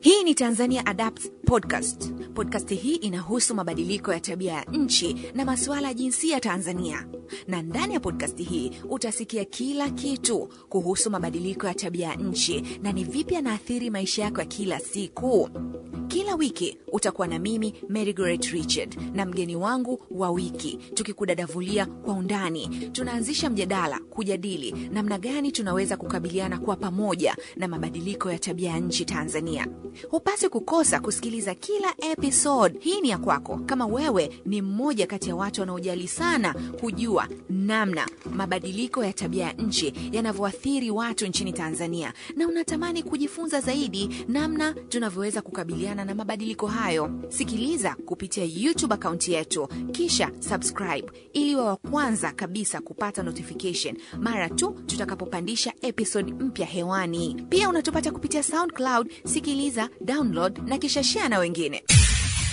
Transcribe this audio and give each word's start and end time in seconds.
Hii 0.00 0.22
ni 0.24 0.34
Tanzania 0.34 0.86
Adapt 0.86 1.26
Podcast. 1.46 2.12
Podcast 2.34 2.70
hii 2.74 2.94
inahusu 2.94 3.54
mabadiliko 3.54 4.12
ya 4.12 4.20
tabia 4.20 4.52
ya 4.52 4.64
nchi 4.64 5.16
na 5.34 5.44
masuala 5.44 5.88
ya 5.88 5.94
jinsia 5.94 6.40
Tanzania, 6.40 7.06
na 7.48 7.62
ndani 7.62 7.94
ya 7.94 8.00
podcast 8.00 8.38
hii 8.48 8.70
utasikia 8.88 9.44
kila 9.44 9.90
kitu 9.90 10.48
kuhusu 10.68 11.10
mabadiliko 11.10 11.66
ya 11.66 11.74
tabia 11.74 12.08
ya 12.08 12.14
nchi 12.14 12.78
na 12.82 12.92
ni 12.92 13.04
vipi 13.04 13.34
yanaathiri 13.34 13.90
maisha 13.90 14.22
yako 14.22 14.40
ya 14.40 14.46
kila 14.46 14.80
siku. 14.80 15.50
Kila 16.08 16.34
wiki 16.34 16.78
utakuwa 16.92 17.26
na 17.26 17.38
mimi 17.38 17.74
Mary 17.88 18.12
Goret 18.12 18.44
Richard 18.44 18.96
na 19.14 19.26
mgeni 19.26 19.56
wangu 19.56 20.02
wa 20.10 20.30
wiki, 20.30 20.78
tukikudadavulia 20.94 21.86
kwa 21.86 22.14
undani. 22.14 22.90
Tunaanzisha 22.92 23.50
mjadala 23.50 23.98
kujadili 24.10 24.88
namna 24.92 25.18
gani 25.18 25.52
tunaweza 25.52 25.96
kukabiliana 25.96 26.58
kwa 26.58 26.76
pamoja 26.76 27.36
na 27.56 27.68
mabadiliko 27.68 28.30
ya 28.32 28.38
tabia 28.38 28.70
ya 28.70 28.78
nchi 28.80 29.04
Tanzania. 29.04 29.66
Hupasi 30.10 30.48
kukosa 30.48 31.00
kusikiliza 31.00 31.54
kila 31.54 31.94
episode. 32.12 32.78
Hii 32.80 33.00
ni 33.00 33.08
ya 33.08 33.18
kwako 33.18 33.60
kama 33.66 33.86
wewe 33.86 34.40
ni 34.46 34.62
mmoja 34.62 35.06
kati 35.06 35.28
ya 35.28 35.36
watu 35.36 35.60
wanaojali 35.60 36.08
sana 36.08 36.54
kujua 36.80 37.28
namna 37.50 38.08
mabadiliko 38.34 39.04
ya 39.04 39.12
tabia 39.12 39.44
ya 39.44 39.52
nchi 39.52 39.92
yanavyoathiri 40.12 40.90
watu 40.90 41.26
nchini 41.26 41.52
Tanzania, 41.52 42.12
na 42.36 42.48
unatamani 42.48 43.02
kujifunza 43.02 43.60
zaidi 43.60 44.24
namna 44.28 44.72
tunavyoweza 44.88 45.42
kukabiliana 45.42 45.97
na 46.04 46.14
mabadiliko 46.14 46.66
hayo. 46.66 47.10
Sikiliza 47.28 47.94
kupitia 48.06 48.44
YouTube 48.56 48.94
akaunti 48.94 49.32
yetu, 49.32 49.68
kisha 49.92 50.30
subscribe 50.48 51.10
ili 51.32 51.56
wa 51.56 51.76
kwanza 51.76 52.32
kabisa 52.32 52.80
kupata 52.80 53.22
notification 53.22 53.96
mara 54.20 54.48
tu 54.48 54.70
tutakapopandisha 54.86 55.72
episode 55.82 56.32
mpya 56.32 56.66
hewani. 56.66 57.46
Pia 57.48 57.68
unatupata 57.68 58.10
kupitia 58.10 58.42
SoundCloud. 58.42 59.10
Sikiliza, 59.24 59.88
download 60.00 60.58
na 60.68 60.78
kisha 60.78 61.02
share 61.04 61.28
na 61.28 61.38
wengine. 61.38 61.84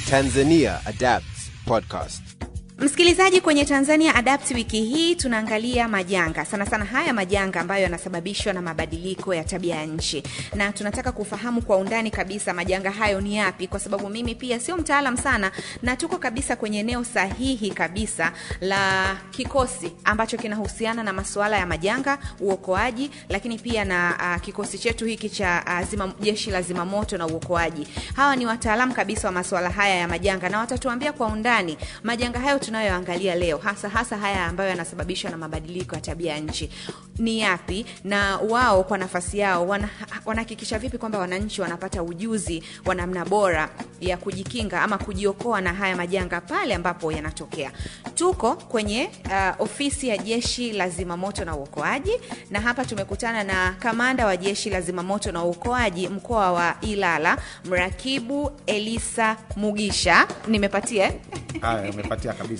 Tanzania 0.10 0.86
Adapts 0.86 1.52
Podcast. 1.66 2.45
Msikilizaji, 2.78 3.42
kwenye 3.42 3.66
Tanzania 3.66 4.16
Adapt 4.16 4.52
wiki 4.52 4.82
hii 4.84 5.16
tunaangalia 5.16 5.88
majanga, 5.88 6.46
sana 6.46 6.66
sana 6.66 6.86
haya 6.86 7.14
majanga 7.14 7.62
ambayo 7.62 7.84
yanasababishwa 7.84 8.54
na 8.54 8.62
mabadiliko 8.62 9.34
ya 9.34 9.44
tabia 9.44 9.76
ya 9.76 9.86
nchi, 9.86 10.24
na 10.56 10.72
tunataka 10.72 11.12
kufahamu 11.12 11.62
kwa 11.62 11.78
undani 11.78 12.12
kabisa 12.12 12.54
majanga 12.54 12.92
hayo 12.92 13.22
ni 13.22 13.38
yapi, 13.38 13.68
kwa 13.68 13.80
sababu 13.80 14.10
mimi 14.10 14.36
pia 14.36 14.60
sio 14.60 14.78
mtaalam 14.78 15.18
sana, 15.18 15.52
na 15.82 15.96
tuko 15.96 16.18
kabisa 16.18 16.56
kwenye 16.56 16.80
eneo 16.80 17.04
sahihi 17.04 17.72
kabisa 17.72 18.32
la 18.62 19.16
kikosi 19.32 19.92
ambacho 20.04 20.38
kinahusiana 20.38 21.04
na 21.04 21.14
masuala 21.14 21.58
ya 21.58 21.66
majanga, 21.66 22.18
uokoaji, 22.40 23.12
lakini 23.30 23.58
pia 23.58 23.86
na 23.86 24.16
uh, 24.36 24.42
kikosi 24.42 24.78
chetu 24.80 25.06
hiki 25.06 25.30
cha 25.30 25.64
uh, 25.98 26.10
jeshi 26.22 26.52
la 26.52 26.62
zimamoto 26.62 27.18
na 27.18 27.28
uokoaji. 27.28 27.88
Hawa 28.16 28.36
ni 28.36 28.46
wataalamu 28.46 28.94
kabisa 28.94 29.28
wa 29.28 29.32
masuala 29.34 29.70
haya 29.70 29.96
ya 29.96 30.08
majanga, 30.08 30.50
na 30.50 30.60
watatuambia 30.60 31.14
kwa 31.14 31.28
undani 31.28 31.78
majanga 32.04 32.40
hayo 32.40 32.60
tunayoangalia 32.66 33.36
leo 33.36 33.58
hasa 33.58 33.90
hasa 33.90 34.18
haya 34.18 34.46
ambayo 34.46 34.70
yanasababishwa 34.70 35.32
na 35.32 35.38
mabadiliko 35.38 35.96
ya 35.96 36.02
tabia 36.02 36.34
ya 36.34 36.40
nchi 36.40 36.70
ni 37.18 37.40
yapi, 37.40 37.86
na 38.04 38.38
wao 38.38 38.84
kwa 38.84 38.98
nafasi 38.98 39.40
yao 39.40 39.68
wana- 39.68 39.90
wanahakikisha 40.26 40.80
vipi 40.80 40.98
kwamba 40.98 41.20
wananchi 41.20 41.62
wanapata 41.62 42.04
ujuzi 42.04 42.64
wa 42.86 42.96
namna 42.96 43.26
bora 43.26 43.70
ya 44.02 44.18
kujikinga 44.18 44.82
ama 44.82 44.98
kujiokoa 44.98 45.62
na 45.62 45.74
haya 45.74 45.96
majanga 45.96 46.42
pale 46.42 46.76
ambapo 46.76 47.12
yanatokea. 47.12 47.72
Tuko 48.16 48.56
kwenye 48.56 49.10
uh, 49.26 49.62
ofisi 49.62 50.08
ya 50.08 50.18
jeshi 50.18 50.72
la 50.74 50.90
zimamoto 50.90 51.46
na 51.46 51.56
uokoaji, 51.56 52.12
na 52.52 52.60
hapa 52.62 52.86
tumekutana 52.86 53.44
na 53.44 53.76
kamanda 53.80 54.26
wa 54.26 54.38
jeshi 54.38 54.70
la 54.70 54.82
zimamoto 54.82 55.32
na 55.32 55.44
uokoaji 55.44 56.08
mkoa 56.08 56.52
wa 56.52 56.76
Ilala, 56.82 57.38
mrakibu 57.66 58.52
Elisa 58.66 59.38
Mugisha. 59.56 60.28
Nimepatia 60.48 61.06
eh? 61.06 61.14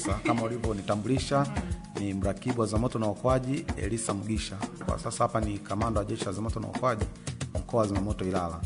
Kama 0.04 0.44
ulivyonitambulisha. 0.44 1.46
Ni 2.00 2.14
mrakibu 2.14 2.62
wa 2.62 2.68
zimamoto 2.68 3.00
na 3.00 3.08
uokoaji 3.08 3.66
Elisa 3.78 4.14
Mgisha, 4.14 4.56
Kwa 4.86 5.00
sasa 5.00 5.24
hapa 5.24 5.42
ni 5.42 5.58
kamanda 5.60 6.00
wa 6.00 6.06
jeshi 6.06 6.26
la 6.26 6.32
zimamoto 6.32 6.60
na 6.60 6.68
uokoaji 6.68 7.06
mkoa 7.56 7.80
wa 7.82 7.88
zimamoto 7.88 8.26
Ilala. 8.26 8.60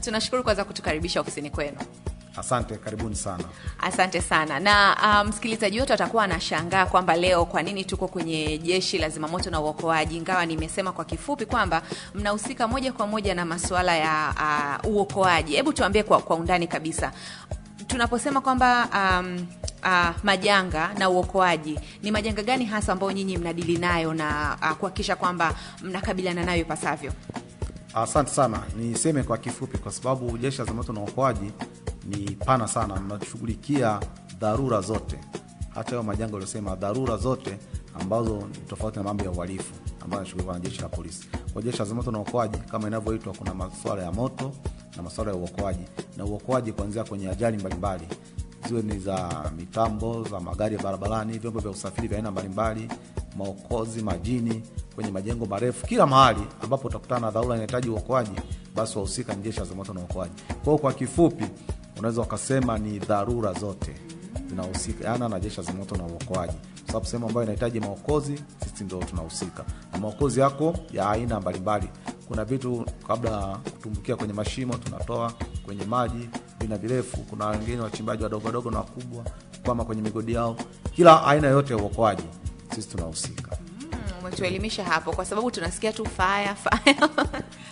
Tunashukuru 0.00 0.42
kwanza 0.42 0.64
kutukaribisha 0.64 1.20
ofisini 1.20 1.50
kwenu. 1.50 1.76
Asante, 2.36 2.76
karibuni 2.76 3.16
sana. 3.16 3.44
Asante 3.80 4.20
sana 4.20 4.60
na 4.60 5.24
msikilizaji 5.28 5.76
um, 5.76 5.80
wetu 5.80 5.92
atakuwa 5.92 6.24
anashangaa 6.24 6.86
kwamba 6.86 7.16
leo 7.16 7.44
kwa 7.44 7.62
nini 7.62 7.84
tuko 7.84 8.08
kwenye 8.08 8.58
jeshi 8.58 8.98
la 8.98 9.08
zimamoto 9.08 9.50
na 9.50 9.60
uokoaji, 9.60 10.16
ingawa 10.16 10.46
nimesema 10.46 10.92
kwa 10.92 11.04
kifupi 11.04 11.46
kwamba 11.46 11.82
mnahusika 12.14 12.68
moja 12.68 12.92
kwa 12.92 13.06
moja 13.06 13.34
na 13.34 13.44
masuala 13.44 13.96
ya 13.96 14.34
uh, 14.84 14.90
uokoaji. 14.90 15.56
Hebu 15.56 15.72
tuambie 15.72 16.02
kwa, 16.02 16.20
kwa 16.20 16.36
undani 16.36 16.66
kabisa 16.66 17.12
tunaposema 17.86 18.40
kwamba 18.40 18.88
um, 18.94 19.46
uh, 19.84 20.24
majanga 20.24 20.94
na 20.98 21.10
uokoaji, 21.10 21.80
ni 22.02 22.10
majanga 22.10 22.42
gani 22.42 22.64
hasa 22.64 22.92
ambayo 22.92 23.12
nyinyi 23.12 23.38
mnadili 23.38 23.78
nayo 23.78 24.14
na 24.14 24.56
uh, 24.62 24.70
kuhakikisha 24.76 25.16
kwamba 25.16 25.54
mnakabiliana 25.82 26.44
nayo 26.44 26.60
ipasavyo? 26.60 27.12
Asante 27.94 28.30
sana. 28.30 28.62
Niseme 28.76 29.22
kwa 29.22 29.38
kifupi, 29.38 29.78
kwa 29.78 29.92
sababu 29.92 30.38
jeshi 30.38 30.58
la 30.58 30.64
zimamoto 30.64 30.92
na 30.92 31.00
uokoaji 31.00 31.52
ni 32.04 32.30
pana 32.30 32.68
sana, 32.68 32.96
mnashughulikia 32.96 34.00
dharura 34.40 34.80
zote, 34.80 35.18
hata 35.74 35.90
hayo 35.90 36.02
majanga 36.02 36.36
uliosema, 36.36 36.76
dharura 36.76 37.16
zote 37.16 37.58
ambazo 38.00 38.36
ni 38.36 38.58
tofauti 38.68 38.96
na 38.98 39.02
mambo 39.04 39.24
ya 39.24 39.30
uhalifu 39.30 39.74
ambayo 40.04 40.18
yanashughulikiwa 40.22 40.54
na 40.54 40.60
jeshi 40.60 40.80
la 40.82 40.88
polisi. 40.88 41.28
Kwa 41.52 41.62
jeshi 41.62 41.78
la 41.78 41.84
zimamoto 41.84 42.10
na 42.10 42.18
uokoaji 42.18 42.58
kama 42.58 42.88
inavyoitwa, 42.88 43.32
kuna 43.34 43.54
masuala 43.54 44.02
ya 44.02 44.12
moto 44.12 44.52
na 44.96 45.02
masuala 45.02 45.30
ya 45.30 45.36
uokoaji, 45.36 45.84
na 46.16 46.24
uokoaji 46.24 46.72
kuanzia 46.72 47.04
kwenye 47.04 47.28
ajali 47.30 47.56
mbalimbali 47.58 48.08
ziwe 48.68 48.82
ni 48.82 48.98
za 48.98 49.50
mitambo 49.56 50.24
za 50.30 50.40
magari 50.40 50.76
ya 50.76 50.82
barabarani, 50.82 51.38
vyombo 51.38 51.60
vya 51.60 51.70
usafiri 51.70 52.08
vya 52.08 52.16
aina 52.18 52.30
mbalimbali, 52.30 52.88
maokozi 53.38 54.02
majini, 54.02 54.62
kwenye 54.94 55.10
majengo 55.10 55.46
marefu, 55.46 55.86
kila 55.86 56.06
mahali 56.06 56.40
ambapo 56.62 56.88
utakutana 56.88 57.20
na 57.20 57.30
dharura 57.30 57.54
inahitaji 57.54 57.88
uokoaji, 57.88 58.40
basi 58.74 58.94
wahusika 58.98 59.34
ni 59.34 59.42
jeshi 59.42 59.58
la 59.58 59.64
zimamoto 59.64 59.94
na 59.94 60.00
uokoaji. 60.00 60.34
Kwa 60.48 60.64
hiyo 60.64 60.78
kwa 60.78 60.92
kifupi, 60.92 61.44
unaweza 61.98 62.22
ukasema 62.22 62.78
ni 62.78 62.98
dharura 62.98 63.52
zote 63.52 63.94
zinahusikana 64.48 65.28
na 65.28 65.40
jeshi 65.40 65.56
la 65.56 65.62
zimamoto 65.62 65.96
na 65.96 66.04
uokoaji, 66.04 66.52
kwa 66.82 66.86
sababu 66.86 67.06
sehemu 67.06 67.26
ambayo 67.28 67.44
inahitaji 67.44 67.80
maokozi, 67.80 68.42
sisi 68.70 68.84
ndo 68.84 68.98
tunahusika 68.98 69.64
na 69.92 69.98
maokozi 69.98 70.40
yako 70.40 70.74
ya 70.92 71.10
aina 71.10 71.40
mbalimbali. 71.40 71.88
Kuna 72.28 72.44
vitu 72.44 72.86
kabla 73.08 73.58
kutumbukia 73.72 74.16
kwenye 74.16 74.32
mashimo 74.32 74.74
tunatoa 74.74 75.32
kwenye 75.64 75.84
maji 75.84 76.28
vina 76.64 76.78
virefu. 76.78 77.16
Kuna 77.16 77.46
wengine 77.46 77.80
wachimbaji 77.80 78.22
wadogo 78.22 78.46
wadogo 78.46 78.70
na 78.70 78.78
wakubwa 78.78 79.24
kwama 79.64 79.84
kwenye 79.84 80.02
migodi 80.02 80.32
yao, 80.34 80.56
kila 80.96 81.26
aina 81.26 81.48
yote 81.48 81.72
ya 81.74 81.78
uokoaji 81.82 82.22
sisi 82.74 82.88
tunahusika. 82.88 83.56
Umetuelimisha 84.20 84.84
hapo, 84.84 85.12
kwa 85.12 85.24
sababu 85.24 85.50
tunasikia 85.50 85.92
tu 85.92 86.06
fire 86.06 86.54
fire. 86.54 86.96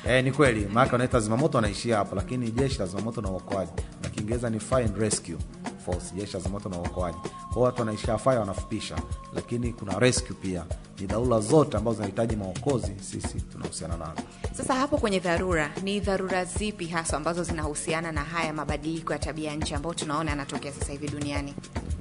Eh, 0.09 0.25
ni 0.25 0.33
kweli. 0.33 0.67
Maana 0.73 0.93
wanaita 0.93 1.21
zimamoto 1.21 1.59
wanaishia 1.59 1.97
hapo, 1.97 2.17
lakini 2.17 2.51
jeshi 2.51 2.79
la 2.79 2.87
zimamoto 2.87 3.21
na 3.21 3.31
uokoaji. 3.31 3.73
Na 4.03 4.09
Kiingereza 4.09 4.51
ni 4.51 4.61
Fire 4.61 4.85
and 4.85 4.97
Rescue 4.97 5.37
Force, 5.85 6.15
jeshi 6.15 6.33
la 6.35 6.41
zimamoto 6.41 6.69
na 6.69 6.77
uokoaji. 6.79 7.19
Kwa 7.19 7.31
hiyo 7.55 7.63
watu 7.63 7.81
wanaishia 7.81 8.19
fire 8.19 8.37
wanafupisha, 8.39 8.97
lakini 9.35 9.73
kuna 9.73 9.99
rescue 9.99 10.37
pia. 10.43 10.65
Ni 11.01 11.07
dharura 11.07 11.41
zote 11.41 11.77
ambazo 11.77 11.95
zinahitaji 11.97 12.37
maokozi, 12.37 12.93
sisi 13.01 13.41
tunahusiana 13.41 13.97
nazo. 13.97 14.23
Sasa 14.57 14.75
hapo 14.75 14.99
kwenye 14.99 15.19
dharura, 15.21 15.71
ni 15.83 16.01
dharura 16.01 16.45
zipi 16.45 16.87
hasa 16.87 17.17
ambazo 17.17 17.43
zinahusiana 17.43 18.13
na 18.13 18.21
haya 18.25 18.53
mabadiliko 18.53 19.13
ya 19.13 19.19
tabia 19.19 19.51
ya 19.51 19.57
nchi 19.57 19.75
ambayo 19.75 19.95
tunaona 19.95 20.31
yanatokea 20.31 20.73
sasa 20.73 20.93
hivi 20.93 21.09
duniani? 21.09 21.55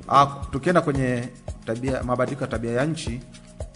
Ah, 0.10 0.26
tukienda 0.52 0.82
kwenye 0.82 1.30
tabia 1.66 2.04
mabadiliko 2.04 2.44
ya 2.44 2.48
tabia 2.50 2.72
ya 2.72 2.86
nchi, 2.86 3.22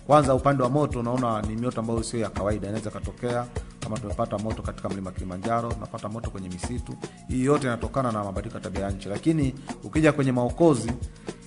kwanza 0.08 0.34
upande 0.36 0.64
wa 0.64 0.70
moto, 0.70 1.00
unaona 1.00 1.42
ni 1.42 1.56
mioto 1.56 1.80
ambayo 1.80 2.04
sio 2.04 2.20
ya 2.20 2.30
kawaida, 2.30 2.68
inaweza 2.68 2.90
ikatokea 2.90 3.46
kama 3.86 3.98
tumepata 4.00 4.38
moto 4.38 4.62
katika 4.62 4.90
mlima 4.90 5.12
Kilimanjaro, 5.12 5.72
tunapata 5.72 6.10
moto 6.10 6.30
kwenye 6.30 6.50
misitu. 6.50 6.94
Hii 7.28 7.44
yote 7.46 7.68
inatokana 7.68 8.12
na 8.12 8.24
mabadiliko 8.24 8.58
ya 8.58 8.64
tabia 8.64 8.82
ya 8.84 8.92
nchi. 8.92 9.10
Lakini 9.10 9.56
ukija 9.84 10.12
kwenye 10.12 10.32
maokozi, 10.32 10.92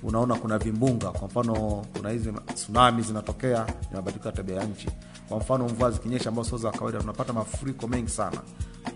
unaona 0.03 0.35
kuna 0.35 0.59
vimbunga, 0.59 1.11
kwa 1.11 1.29
mfano 1.29 1.55
kuna 1.97 2.11
hizi 2.11 2.33
tsunami 2.55 3.03
zinatokea, 3.03 3.67
ni 3.67 3.97
mabadiliko 3.97 4.29
ya 4.29 4.33
tabia 4.35 4.57
ya 4.57 4.65
nchi. 4.65 4.89
Kwa 5.29 5.39
mfano 5.39 5.65
mvua 5.69 5.91
zikinyesha 5.91 6.29
ambazo 6.29 6.49
sio 6.49 6.59
za 6.59 6.71
kawaida, 6.71 7.01
tunapata 7.01 7.33
mafuriko 7.33 7.89
mengi 7.89 8.11
sana. 8.11 8.39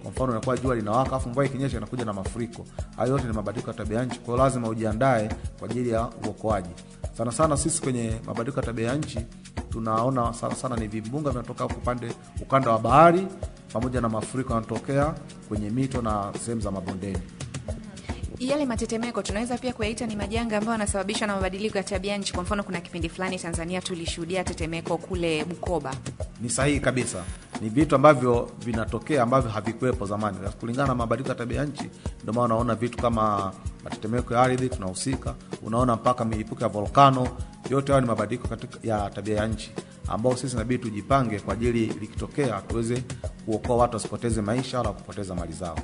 Kwa 0.03 0.11
mfano 0.11 0.33
inakuwa 0.33 0.56
jua 0.59 0.75
linawaka 0.75 1.17
afu 1.17 1.29
mvua 1.29 1.44
ikinyesha 1.47 1.77
inakuja 1.77 2.05
na 2.05 2.12
mafuriko. 2.12 2.67
Hayo 2.97 3.12
yote 3.12 3.25
ni 3.27 3.33
mabadiliko 3.33 3.71
ya 3.71 3.77
tabia 3.77 3.99
ya 3.99 4.05
nchi, 4.05 4.21
kwa 4.21 4.37
lazima 4.37 4.69
ujiandae 4.69 5.31
kwa 5.59 5.71
ajili 5.71 5.91
ya 5.91 6.09
uokoaji. 6.27 6.71
Sana 7.19 7.33
sana 7.33 7.56
sisi 7.56 7.83
kwenye 7.83 8.12
mabadiliko 8.27 8.61
ya 8.61 8.67
tabia 8.67 8.89
ya 8.89 8.94
nchi 8.94 9.27
tunaona 9.71 10.33
sana 10.33 10.55
sana 10.55 10.77
ni 10.77 10.87
vimbunga 10.89 11.31
vinatoka 11.31 11.65
upande 11.65 12.13
ukanda 12.43 12.71
wa 12.71 12.79
bahari 12.79 13.27
pamoja 13.73 14.01
na 14.01 14.09
mafuriko 14.09 14.55
yanatokea 14.55 15.15
kwenye 15.49 15.71
mito 15.71 16.03
na 16.03 16.33
sehemu 16.45 16.61
za 16.61 16.71
mabondeni. 16.71 17.19
Yale 18.39 18.67
matetemeko 18.67 19.23
tunaweza 19.23 19.59
pia 19.59 19.73
kuyaita 19.73 20.07
ni 20.07 20.17
majanga 20.17 20.57
ambayo 20.59 20.73
yanasababishwa 20.73 21.27
na 21.27 21.35
mabadiliko 21.35 21.79
ya 21.79 21.85
tabia 21.85 22.19
nchi. 22.19 22.33
Kwa 22.33 22.43
mfano, 22.43 22.63
kuna 22.63 22.81
kipindi 22.81 23.09
fulani 23.09 23.39
Tanzania 23.39 23.81
tulishuhudia 23.81 24.45
tetemeko 24.45 24.97
kule 24.99 25.45
Bukoba. 25.45 25.95
Ni 26.41 26.51
sahihi 26.51 26.81
kabisa, 26.81 27.25
ni 27.61 27.69
vitu 27.69 27.95
ambavyo 27.95 28.51
vinatokea 28.65 29.23
ambavyo 29.23 29.51
havikuwepo 29.51 30.07
zamani 30.07 30.37
kulingana 30.61 30.89
na 30.89 30.95
mabadiliko 30.95 31.29
ya 31.29 31.35
tabia 31.35 31.65
nchi. 31.65 31.91
Ndio 32.23 32.33
maana 32.35 32.55
unaona 32.55 32.75
vitu 32.75 32.99
kama 32.99 33.53
matetemeko 33.85 34.35
ya 34.35 34.41
ardhi 34.43 34.69
tunahusika, 34.69 35.35
unaona 35.63 35.97
mpaka 35.97 36.25
milipuko 36.25 36.63
ya 36.63 36.69
volkano. 36.69 37.29
Yote 37.73 37.93
hayo 37.93 38.01
ni 38.01 38.07
mabadiliko 38.07 38.49
katika 38.49 38.79
ya 38.83 39.11
tabia 39.11 39.37
ya 39.37 39.47
nchi 39.47 39.73
ambao 40.09 40.37
sisi 40.37 40.55
inabidi 40.57 40.83
tujipange 40.83 41.41
kwa 41.41 41.55
ajili 41.55 41.87
likitokea 41.87 42.61
tuweze 42.61 43.03
kuokoa 43.45 43.77
watu 43.77 43.95
wasipoteze 43.97 44.43
maisha 44.43 44.79
wala 44.79 44.93
kupoteza 44.93 45.35
mali 45.35 45.53
zao. 45.53 45.79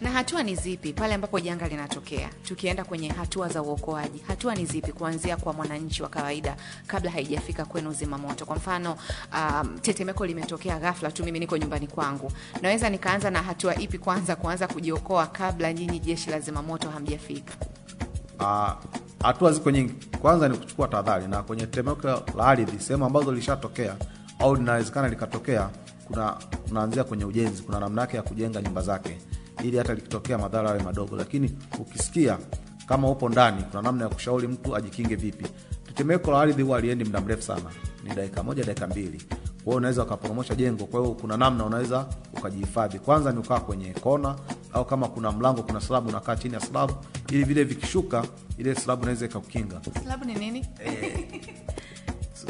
Na 0.00 0.10
hatua 0.10 0.42
ni 0.42 0.54
zipi 0.54 0.92
pale 0.92 1.14
ambapo 1.14 1.40
janga 1.40 1.68
linatokea? 1.68 2.30
Tukienda 2.42 2.84
kwenye 2.84 3.08
hatua 3.08 3.48
za 3.48 3.62
uokoaji, 3.62 4.22
hatua 4.28 4.54
ni 4.54 4.66
zipi 4.66 4.92
kuanzia 4.92 5.36
kwa 5.36 5.52
mwananchi 5.52 6.02
wa 6.02 6.08
kawaida 6.08 6.56
kabla 6.86 7.10
haijafika 7.10 7.64
kwenu 7.64 7.92
zimamoto? 7.92 8.46
Kwa 8.46 8.56
mfano, 8.56 8.96
um, 9.34 9.78
tetemeko 9.78 10.26
limetokea 10.26 10.78
ghafla 10.78 11.12
tu, 11.12 11.24
mimi 11.24 11.38
niko 11.38 11.56
nyumbani 11.56 11.86
kwangu, 11.86 12.32
naweza 12.62 12.90
nikaanza 12.90 13.30
na 13.30 13.42
hatua 13.42 13.74
ipi 13.76 13.98
kwanza 13.98 14.36
kuanza 14.36 14.68
kujiokoa 14.68 15.26
kabla 15.26 15.72
nyinyi 15.72 15.98
jeshi 15.98 16.30
la 16.30 16.40
zimamoto 16.40 16.90
hamjafika? 16.90 17.54
Ah, 18.38 18.74
hatua 19.22 19.52
ziko 19.52 19.70
nyingi. 19.70 19.94
Kwanza 20.22 20.48
ni 20.48 20.56
kuchukua 20.58 20.88
tahadhari, 20.88 21.28
na 21.28 21.42
kwenye 21.42 21.66
tetemeko 21.66 22.08
la 22.36 22.46
ardhi, 22.46 22.80
sehemu 22.80 23.04
ambazo 23.04 23.32
lishatokea 23.32 23.96
au 24.38 24.54
linawezekana 24.56 25.08
likatokea, 25.08 25.70
kuna 26.06 26.36
unaanzia 26.70 27.04
kwenye 27.04 27.24
ujenzi, 27.24 27.62
kuna 27.62 27.80
namna 27.80 28.00
yake 28.00 28.16
ya 28.16 28.22
kujenga 28.22 28.62
nyumba 28.62 28.82
zake 28.82 29.18
ili 29.64 29.78
hata 29.78 29.94
likitokea 29.94 30.38
madhara 30.38 30.68
yawe 30.68 30.82
madogo. 30.82 31.16
Lakini 31.16 31.56
ukisikia 31.78 32.38
kama 32.86 33.10
upo 33.10 33.28
ndani, 33.28 33.62
kuna 33.70 33.82
namna 33.82 34.04
ya 34.04 34.10
kushauri 34.10 34.48
mtu 34.48 34.76
ajikinge 34.76 35.14
vipi. 35.16 35.46
Tetemeko 35.86 36.30
la 36.32 36.40
ardhi 36.40 36.62
huwa 36.62 36.78
aliendi 36.78 37.04
muda 37.04 37.20
mrefu 37.20 37.42
sana, 37.42 37.70
ni 38.04 38.14
dakika 38.14 38.42
moja, 38.42 38.64
dakika 38.64 38.86
mbili. 38.86 39.18
Kwa 39.64 39.64
hiyo 39.64 39.76
unaweza 39.76 40.02
ukaporomosha 40.02 40.54
jengo. 40.54 40.84
Kwa 40.86 41.00
hiyo 41.00 41.14
kuna 41.14 41.36
namna 41.36 41.64
unaweza 41.64 42.06
ukajihifadhi. 42.38 42.98
Kwanza 42.98 43.32
ni 43.32 43.38
ukaa 43.38 43.60
kwenye 43.60 43.92
kona, 43.92 44.36
au 44.72 44.84
kama 44.84 45.08
kuna 45.08 45.32
mlango, 45.32 45.62
kuna 45.62 45.80
slabu, 45.80 46.08
unakaa 46.08 46.36
chini 46.36 46.54
ya 46.54 46.60
slabu, 46.60 46.94
ili 47.28 47.44
vile 47.44 47.64
vikishuka, 47.64 48.24
ile 48.58 48.74
slabu 48.74 49.02
inaweza 49.02 49.26
ikakukinga. 49.26 49.80
Slabu 50.04 50.24
ni 50.24 50.34
nini? 50.34 50.66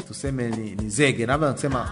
Tuseme 0.07 0.49
ni, 0.49 0.75
ni 0.75 0.89
zege, 0.89 1.25
labda 1.25 1.51
nasema 1.51 1.89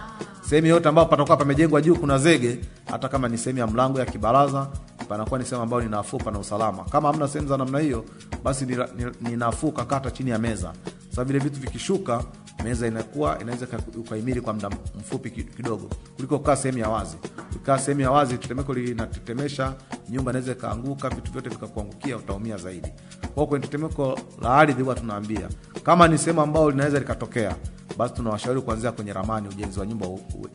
sehemu 0.48 0.66
yote 0.66 0.88
ambayo 0.88 1.08
patakuwa 1.08 1.36
pamejengwa 1.36 1.80
juu 1.82 1.96
kuna 1.96 2.18
zege, 2.18 2.58
hata 2.90 3.08
kama 3.08 3.28
ni 3.28 3.38
sehemu 3.38 3.58
ya 3.58 3.66
mlango 3.66 3.98
ya 3.98 4.06
kibaraza, 4.06 4.68
panakuwa 5.08 5.38
ni 5.38 5.44
sehemu 5.46 5.62
ambayo 5.62 5.82
ni 5.82 5.88
nafuu, 5.88 6.18
pana 6.18 6.38
usalama. 6.38 6.84
Kama 6.84 7.08
hamna 7.08 7.28
sehemu 7.28 7.48
za 7.48 7.56
namna 7.56 7.78
hiyo, 7.78 8.04
basi 8.44 8.66
ni, 8.66 8.76
ni, 8.76 9.04
ni 9.30 9.36
nafuu 9.36 9.72
kakata 9.72 10.10
chini 10.10 10.30
ya 10.30 10.38
meza. 10.38 10.72
sababu 11.10 11.28
vile 11.32 11.38
vitu 11.44 11.60
vikishuka, 11.60 12.24
meza 12.64 12.86
inakuwa 12.86 13.38
inaweza 13.40 13.66
ukaimiri 13.98 14.40
kwa 14.40 14.52
muda 14.52 14.70
mfupi 15.00 15.30
kidogo 15.30 15.90
kuliko 16.16 16.38
kukaa 16.38 16.56
sehemu 16.56 16.78
ya 16.78 16.88
wazi. 16.88 17.16
Ukikaa 17.50 17.78
sehemu 17.78 18.00
ya 18.00 18.10
wazi, 18.10 18.38
tetemeko 18.38 18.74
linatetemesha 18.74 19.74
nyumba, 20.10 20.30
inaweza 20.32 20.52
ikaanguka, 20.52 21.08
vitu 21.08 21.32
vyote 21.32 21.48
vikakuangukia, 21.48 22.16
utaumia 22.16 22.56
zaidi. 22.56 22.88
Kwa 23.34 23.46
kwenye 23.46 23.66
tetemeko 23.66 24.18
la 24.42 24.54
ardhi, 24.54 24.82
huwa 24.82 24.94
tunaambia 24.94 25.48
kama 25.82 26.08
ni 26.08 26.18
sehemu 26.18 26.40
ambayo 26.40 26.70
linaweza 26.70 26.98
likatokea 26.98 27.56
basi 27.98 28.14
tunawashauri 28.14 28.60
kuanzia 28.60 28.92
kwenye 28.92 29.12
ramani 29.12 29.48
ujenzi 29.48 29.80
wa 29.80 29.86
nyumba 29.86 30.06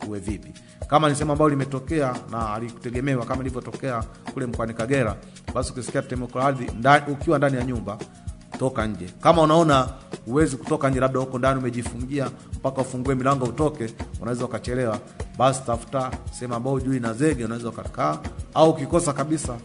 uwe, 0.08 0.18
vipi. 0.18 0.52
Kama 0.86 1.08
ni 1.08 1.14
sehemu 1.14 1.32
ambayo 1.32 1.48
limetokea 1.48 2.14
na 2.30 2.54
alikutegemewa 2.54 3.26
kama 3.26 3.40
ilivyotokea 3.40 4.02
kule 4.34 4.46
mkoani 4.46 4.74
Kagera, 4.74 5.16
basi 5.54 5.72
ukisikia 5.72 6.02
tetemeko 6.02 6.38
la 6.38 6.44
ardhi 6.44 6.66
ukiwa 7.12 7.38
ndani 7.38 7.56
ya 7.56 7.64
nyumba, 7.64 7.98
toka 8.58 8.86
nje. 8.86 9.06
Kama 9.20 9.42
unaona 9.42 9.88
uwezi 10.26 10.56
kutoka 10.56 10.90
nje, 10.90 11.00
labda 11.00 11.20
huko 11.20 11.38
ndani 11.38 11.58
umejifungia 11.60 12.30
mpaka 12.54 12.80
ufungue 12.80 13.14
milango 13.14 13.44
utoke, 13.44 13.94
unaweza 14.20 14.44
ukachelewa, 14.44 14.98
basi 15.38 15.62
tafuta 15.66 16.10
sehemu 16.32 16.54
ambayo 16.54 16.80
juu 16.80 16.94
ina 16.94 17.12
zege, 17.12 17.44
unaweza 17.44 17.68
ukakaa, 17.68 18.18
au 18.54 18.70
ukikosa 18.70 19.12
kabisa 19.12 19.56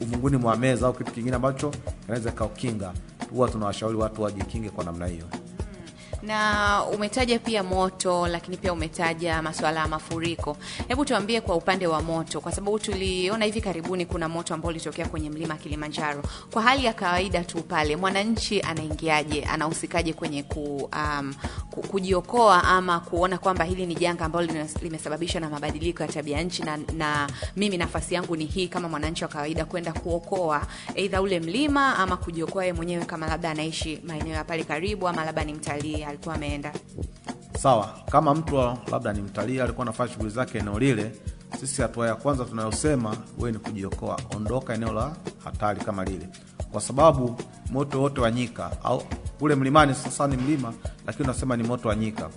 uvunguni 0.00 0.36
mwa 0.36 0.56
meza 0.56 0.86
au 0.86 0.92
kitu 0.92 1.12
kingine 1.12 1.36
ambacho 1.36 1.72
kinaweza 2.02 2.32
kaukinga. 2.32 2.92
Huwa 3.30 3.48
tunawashauri 3.48 3.96
watu 3.98 4.22
wajikinge 4.22 4.70
kwa 4.70 4.84
namna 4.84 5.06
hiyo 5.06 5.24
na 6.22 6.84
umetaja 6.94 7.38
pia 7.38 7.62
moto, 7.62 8.26
lakini 8.26 8.56
pia 8.56 8.72
umetaja 8.72 9.42
masuala 9.42 9.80
ya 9.80 9.88
mafuriko. 9.88 10.56
Hebu 10.88 11.04
tuambie 11.04 11.40
kwa 11.40 11.56
upande 11.56 11.86
wa 11.86 12.02
moto, 12.02 12.40
kwa 12.40 12.52
sababu 12.52 12.78
tuliona 12.78 13.44
hivi 13.44 13.60
karibuni 13.60 14.06
kuna 14.06 14.28
moto 14.28 14.54
ambao 14.54 14.68
ulitokea 14.70 15.06
kwenye 15.06 15.30
mlima 15.30 15.54
Kilimanjaro. 15.56 16.22
Kwa 16.52 16.62
hali 16.62 16.84
ya 16.84 16.92
kawaida 16.92 17.44
tu 17.44 17.62
pale, 17.62 17.96
mwananchi 17.96 18.60
anaingiaje, 18.60 19.42
anahusikaje 19.44 20.12
kwenye 20.12 20.42
ku, 20.42 20.90
um, 20.96 21.34
ku, 21.70 21.80
kujiokoa 21.82 22.64
ama 22.64 23.00
kuona 23.00 23.38
kwamba 23.38 23.64
hili 23.64 23.86
ni 23.86 23.94
janga 23.94 24.24
ambalo 24.24 24.48
limesababishwa 24.82 25.40
na 25.40 25.50
mabadiliko 25.50 26.02
ya 26.02 26.08
tabia 26.08 26.42
nchi, 26.42 26.62
na, 26.62 26.76
na 26.76 27.28
mimi 27.56 27.76
nafasi 27.76 28.14
yangu 28.14 28.36
ni 28.36 28.44
hii 28.44 28.68
kama 28.68 28.88
mwananchi 28.88 29.24
wa 29.24 29.28
kawaida 29.30 29.64
kwenda 29.64 29.92
kuokoa 29.92 30.66
aidha 30.96 31.22
ule 31.22 31.40
mlima 31.40 31.98
ama 31.98 32.16
kujiokoa 32.16 32.62
yeye 32.64 32.72
mwenyewe, 32.72 33.04
kama 33.04 33.26
labda 33.26 33.50
anaishi 33.50 34.00
maeneo 34.06 34.34
ya 34.34 34.44
pale 34.44 34.64
karibu 34.64 35.08
ama 35.08 35.24
labda 35.24 35.44
ni 35.44 35.54
mtalii 35.54 36.00
alikuwa 36.12 36.34
ameenda. 36.34 36.72
Sawa, 37.58 37.94
kama 38.10 38.34
mtu 38.34 38.56
labda 38.92 39.12
ni 39.12 39.22
mtalii 39.22 39.60
alikuwa 39.60 39.86
anafanya 39.86 40.12
shughuli 40.12 40.30
zake 40.30 40.58
eneo 40.58 40.78
lile, 40.78 41.12
sisi 41.60 41.82
hatua 41.82 42.06
ya 42.08 42.14
kwanza 42.14 42.44
tunayosema 42.44 43.16
wewe 43.38 43.52
ni 43.52 43.58
kujiokoa, 43.58 44.20
ondoka 44.36 44.74
eneo 44.74 44.92
la 44.92 45.12
hatari 45.44 45.80
kama 45.80 46.04
lile, 46.04 46.28
kwa 46.72 46.80
sababu 46.80 47.36
moto 47.70 48.00
wote 48.02 48.20
wa 48.20 48.30
nyika 48.30 48.70
au 48.84 49.02
kule 49.38 49.54
mlimani, 49.54 49.94
sasa 49.94 50.26
ni 50.26 50.36
mlima, 50.36 50.72
lakini 51.06 51.24
unasema 51.24 51.56
ni 51.56 51.62
moto 51.62 51.88
wa 51.88 51.96
nyika. 51.96 52.30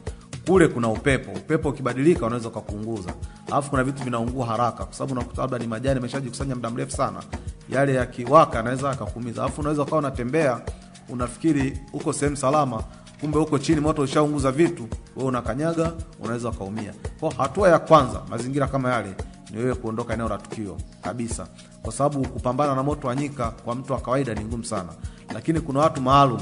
Kule 0.48 0.68
kuna 0.68 0.88
upepo. 0.90 1.32
Upepo 1.32 1.70
ukibadilika 1.70 2.26
unaweza 2.26 2.48
ukapunguza, 2.50 3.14
alafu 3.48 3.70
kuna 3.70 3.84
vitu 3.84 4.04
vinaungua 4.04 4.46
haraka, 4.46 4.86
kwa 4.86 4.94
sababu 4.94 5.14
unakuta 5.14 5.42
labda 5.42 5.58
ni 5.58 5.68
majani 5.68 6.00
ameshajikusanya 6.00 6.56
muda 6.56 6.70
mrefu 6.70 6.92
sana, 6.92 7.24
yale 7.70 7.94
yakiwaka 7.94 8.60
anaweza 8.60 8.90
akakuumiza, 8.90 9.42
alafu 9.44 9.62
unaweza 9.62 9.82
ukawa 9.84 10.00
unatembea 10.00 10.62
unafikiri 11.10 11.80
uko 11.94 12.14
sehemu 12.14 12.38
salama 12.38 12.84
kumbe 13.26 13.40
huko 13.40 13.60
chini 13.60 13.82
moto 13.82 14.02
ushaunguza 14.02 14.52
vitu, 14.52 14.88
wewe 15.16 15.28
unakanyaga, 15.30 15.94
unaweza 16.20 16.50
ukaumia. 16.50 16.94
Kwa 17.20 17.34
hatua 17.34 17.70
ya 17.70 17.80
kwanza, 17.80 18.22
mazingira 18.30 18.68
kama 18.68 18.92
yale, 18.94 19.16
ni 19.52 19.58
wewe 19.58 19.76
kuondoka 19.76 20.14
eneo 20.14 20.30
la 20.30 20.38
tukio 20.38 20.78
kabisa, 21.02 21.48
kwa 21.82 21.94
sababu 21.94 22.28
kupambana 22.28 22.76
na 22.76 22.84
moto 22.84 23.08
wa 23.08 23.16
nyika 23.16 23.52
kwa 23.52 23.76
mtu 23.76 23.94
wa 23.94 24.00
kawaida 24.02 24.34
ni 24.34 24.46
ngumu 24.46 24.64
sana, 24.66 24.90
lakini 25.34 25.60
kuna 25.62 25.80
watu 25.80 26.02
maalum 26.02 26.40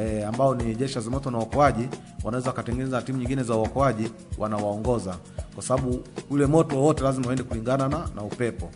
e, 0.00 0.24
ambao 0.24 0.54
ni 0.54 0.74
jeshi 0.74 0.94
la 0.94 1.00
zimamoto 1.00 1.30
na 1.30 1.38
uokoaji, 1.38 1.88
wanaweza 2.24 2.50
wakatengeneza 2.50 3.02
timu 3.02 3.18
nyingine 3.18 3.42
za 3.42 3.54
uokoaji, 3.54 4.10
wanawaongoza. 4.38 5.16
Kwa 5.54 5.62
sababu 5.62 6.04
ule 6.30 6.46
moto 6.46 6.76
wowote 6.76 7.04
lazima 7.04 7.26
uende 7.28 7.42
kulingana 7.42 7.88
na, 7.88 8.08
na 8.16 8.22
upepo 8.22 8.70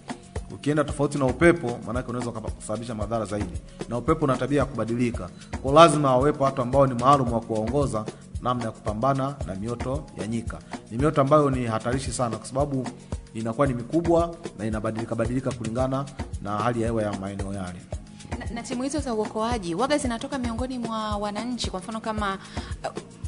ukienda 0.55 0.85
tofauti 0.85 1.19
na 1.19 1.27
upepo, 1.27 1.79
maanake 1.87 2.09
unaweza 2.11 2.31
kusababisha 2.31 2.95
madhara 2.95 3.25
zaidi, 3.25 3.53
na 3.89 3.99
upepo 3.99 4.25
una 4.25 4.37
tabia 4.37 4.59
ya 4.59 4.65
kubadilika. 4.65 5.29
Kwa 5.63 5.73
lazima 5.73 6.17
wawepo 6.17 6.45
watu 6.45 6.63
ambao 6.63 6.87
ni 6.87 6.95
maalum 6.95 7.33
wa 7.33 7.41
kuwaongoza 7.41 8.05
namna 8.43 8.65
ya 8.65 8.71
kupambana 8.71 9.35
na 9.47 9.55
mioto 9.55 10.05
ya 10.21 10.27
nyika. 10.27 10.59
Ni 10.91 10.99
mioto 10.99 11.21
ambayo 11.21 11.51
ni 11.51 11.67
hatarishi 11.67 12.13
sana, 12.13 12.37
kwa 12.37 12.47
sababu 12.47 12.87
inakuwa 13.35 13.67
ni 13.67 13.75
mikubwa 13.75 14.35
na 14.59 14.65
inabadilika 14.67 15.15
badilika 15.15 15.53
kulingana 15.53 16.05
na 16.43 16.51
hali 16.59 16.81
ya 16.83 16.87
hewa 16.89 17.03
ya 17.03 17.13
maeneo 17.19 17.55
yale. 17.55 17.79
Na, 18.55 18.63
timu 18.63 18.83
hizo 18.83 19.01
za 19.01 19.15
uokoaji 19.15 19.75
waga 19.75 19.99
zinatoka 19.99 20.39
miongoni 20.39 20.79
mwa 20.79 21.17
wananchi. 21.17 21.71
Kwa 21.71 21.81
mfano 21.81 22.01
kama 22.01 22.39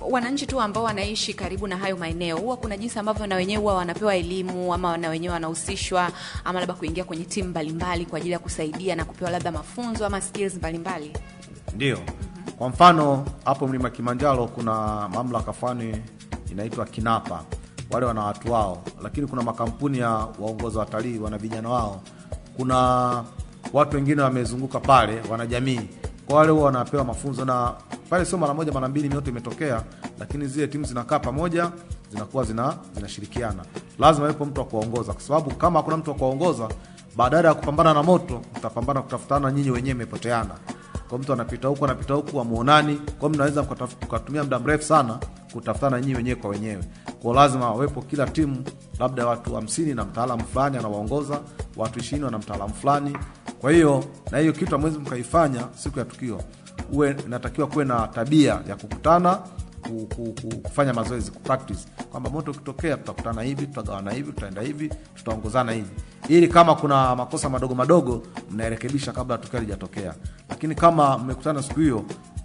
uh, 0.03 0.13
wananchi 0.13 0.47
tu 0.47 0.61
ambao 0.61 0.83
wanaishi 0.85 1.35
karibu 1.35 1.67
na 1.67 1.77
hayo 1.77 1.97
maeneo, 1.97 2.37
huwa 2.39 2.57
kuna 2.57 2.77
jinsi 2.77 2.99
ambavyo 2.99 3.27
na 3.27 3.37
wenyewe 3.37 3.61
huwa 3.61 3.75
wanapewa 3.75 4.17
elimu 4.17 4.75
ama 4.75 4.97
na 4.97 5.09
wenyewe 5.09 5.33
wanahusishwa 5.35 6.11
ama 6.45 6.59
labda 6.61 6.75
kuingia 6.75 7.05
kwenye 7.05 7.25
timu 7.25 7.49
mbalimbali 7.49 8.07
kwa 8.07 8.19
ajili 8.19 8.33
ya 8.33 8.39
kusaidia 8.39 8.97
na 8.97 9.05
kupewa 9.05 9.31
labda 9.31 9.53
mafunzo 9.53 10.07
ama 10.07 10.21
skills 10.21 10.55
mbalimbali. 10.55 11.13
Ndio. 11.75 11.99
Kwa 12.59 12.69
mfano 12.69 13.27
hapo 13.45 13.67
mlima 13.69 13.91
Kilimanjaro 13.91 14.47
kuna 14.47 15.09
mamlaka 15.09 15.53
fulani 15.53 16.03
inaitwa 16.51 16.85
KINAPA, 16.87 17.45
wale 17.91 18.07
wana 18.07 18.25
watu 18.25 18.53
wao, 18.53 18.83
lakini 19.03 19.27
kuna 19.27 19.43
makampuni 19.43 19.99
ya 19.99 20.09
waongoza 20.11 20.81
watalii 20.81 21.19
wana 21.19 21.39
vijana 21.39 21.69
wao, 21.69 22.01
kuna 22.57 23.25
watu 23.73 23.97
wengine 23.97 24.23
wamezunguka 24.23 24.81
pale, 24.81 25.23
wanajamii 25.31 25.81
kwa 26.27 26.39
wale 26.39 26.53
huwa 26.53 26.65
wanapewa 26.65 27.05
mafunzo, 27.05 27.45
na 27.45 27.73
pale 28.11 28.25
sio 28.25 28.39
mara 28.39 28.55
moja 28.55 28.73
mara 28.73 28.89
mbili 28.89 29.09
mioto 29.09 29.31
imetokea, 29.31 29.83
lakini 30.19 30.47
zile 30.47 30.67
timu 30.69 30.85
zinakaa 30.85 31.19
pamoja, 31.19 31.71
zinakuwa 32.13 32.45
zina 32.45 32.75
zinashirikiana. 32.95 33.65
Lazima 33.99 34.29
yupo 34.29 34.45
mtu 34.45 34.61
wa 34.61 34.67
kuwaongoza, 34.67 35.13
kwa 35.13 35.23
sababu 35.23 35.51
kama 35.55 35.79
hakuna 35.79 35.97
mtu 35.97 36.11
wa 36.11 36.17
kuwaongoza, 36.17 36.69
badala 37.17 37.49
ya 37.49 37.55
kupambana 37.55 37.95
na 37.95 38.03
moto, 38.03 38.41
mtapambana 38.59 39.03
kutafutana, 39.03 39.53
nyinyi 39.53 39.71
wenyewe 39.71 39.95
mmepoteana. 39.95 40.55
Kwa 41.09 41.19
mtu 41.19 41.33
anapita 41.33 41.69
huku 41.69 41.85
anapita 41.85 42.15
huku, 42.15 42.41
amuonani, 42.41 43.01
kwa 43.19 43.29
mnaweza 43.31 43.63
mkatumia 44.03 44.43
muda 44.45 44.59
mrefu 44.59 44.85
sana 44.85 45.19
kutafutana 45.53 46.01
nyinyi 46.01 46.15
wenyewe 46.15 46.37
kwa 46.37 46.51
wenyewe. 46.51 46.85
Kwa 47.23 47.35
lazima 47.35 47.71
wawepo 47.71 48.03
kila 48.03 48.27
timu 48.27 48.65
labda 48.99 49.27
watu 49.27 49.55
hamsini 49.55 49.95
na 49.95 50.05
mtaalamu 50.05 50.45
fulani 50.45 50.77
anawaongoza, 50.77 51.41
watu 51.77 51.99
ishirini 51.99 52.25
wana 52.25 52.39
mtaalamu 52.39 52.75
fulani. 52.75 53.17
Kwa 53.61 53.73
hiyo 53.73 54.05
na 54.31 54.39
hiyo 54.39 54.53
kitu 54.53 54.75
amwezi 54.75 54.99
mkaifanya 54.99 55.65
siku 55.77 55.99
ya 55.99 56.05
tukio, 56.05 56.41
uwe 56.93 57.17
inatakiwa 57.27 57.67
kuwe 57.67 57.85
na 57.85 58.07
tabia 58.09 58.61
ya 58.69 58.77
kukutana 58.77 59.39
ku, 59.81 60.07
ku, 60.17 60.35
ku, 60.43 60.57
kufanya 60.63 60.93
mazoezi 60.95 61.31
ku 61.31 61.41
practice 61.41 61.81
kwamba 62.11 62.31
moto 62.31 62.51
ukitokea 62.51 62.97
tutakutana 62.97 63.43
hivi 63.43 63.67
tutagawana 63.67 64.11
hivi 64.13 64.33
tutaenda 64.33 64.63
hivi 64.63 64.91
tutaongozana 65.15 65.73
hivi 65.73 65.91
ili 66.29 66.49
kama 66.49 66.75
kuna 66.75 67.17
makosa 67.17 67.49
madogo 67.49 67.75
madogo 67.75 68.23
mnarekebisha 68.51 69.13
kabla 69.13 69.39
tukio 69.39 69.59
halijatokea 69.59 70.15
lakini 70.49 70.75
kama 70.75 71.19
mmekutana 71.19 71.63
siku 71.63 71.81
hiyo 71.81 72.05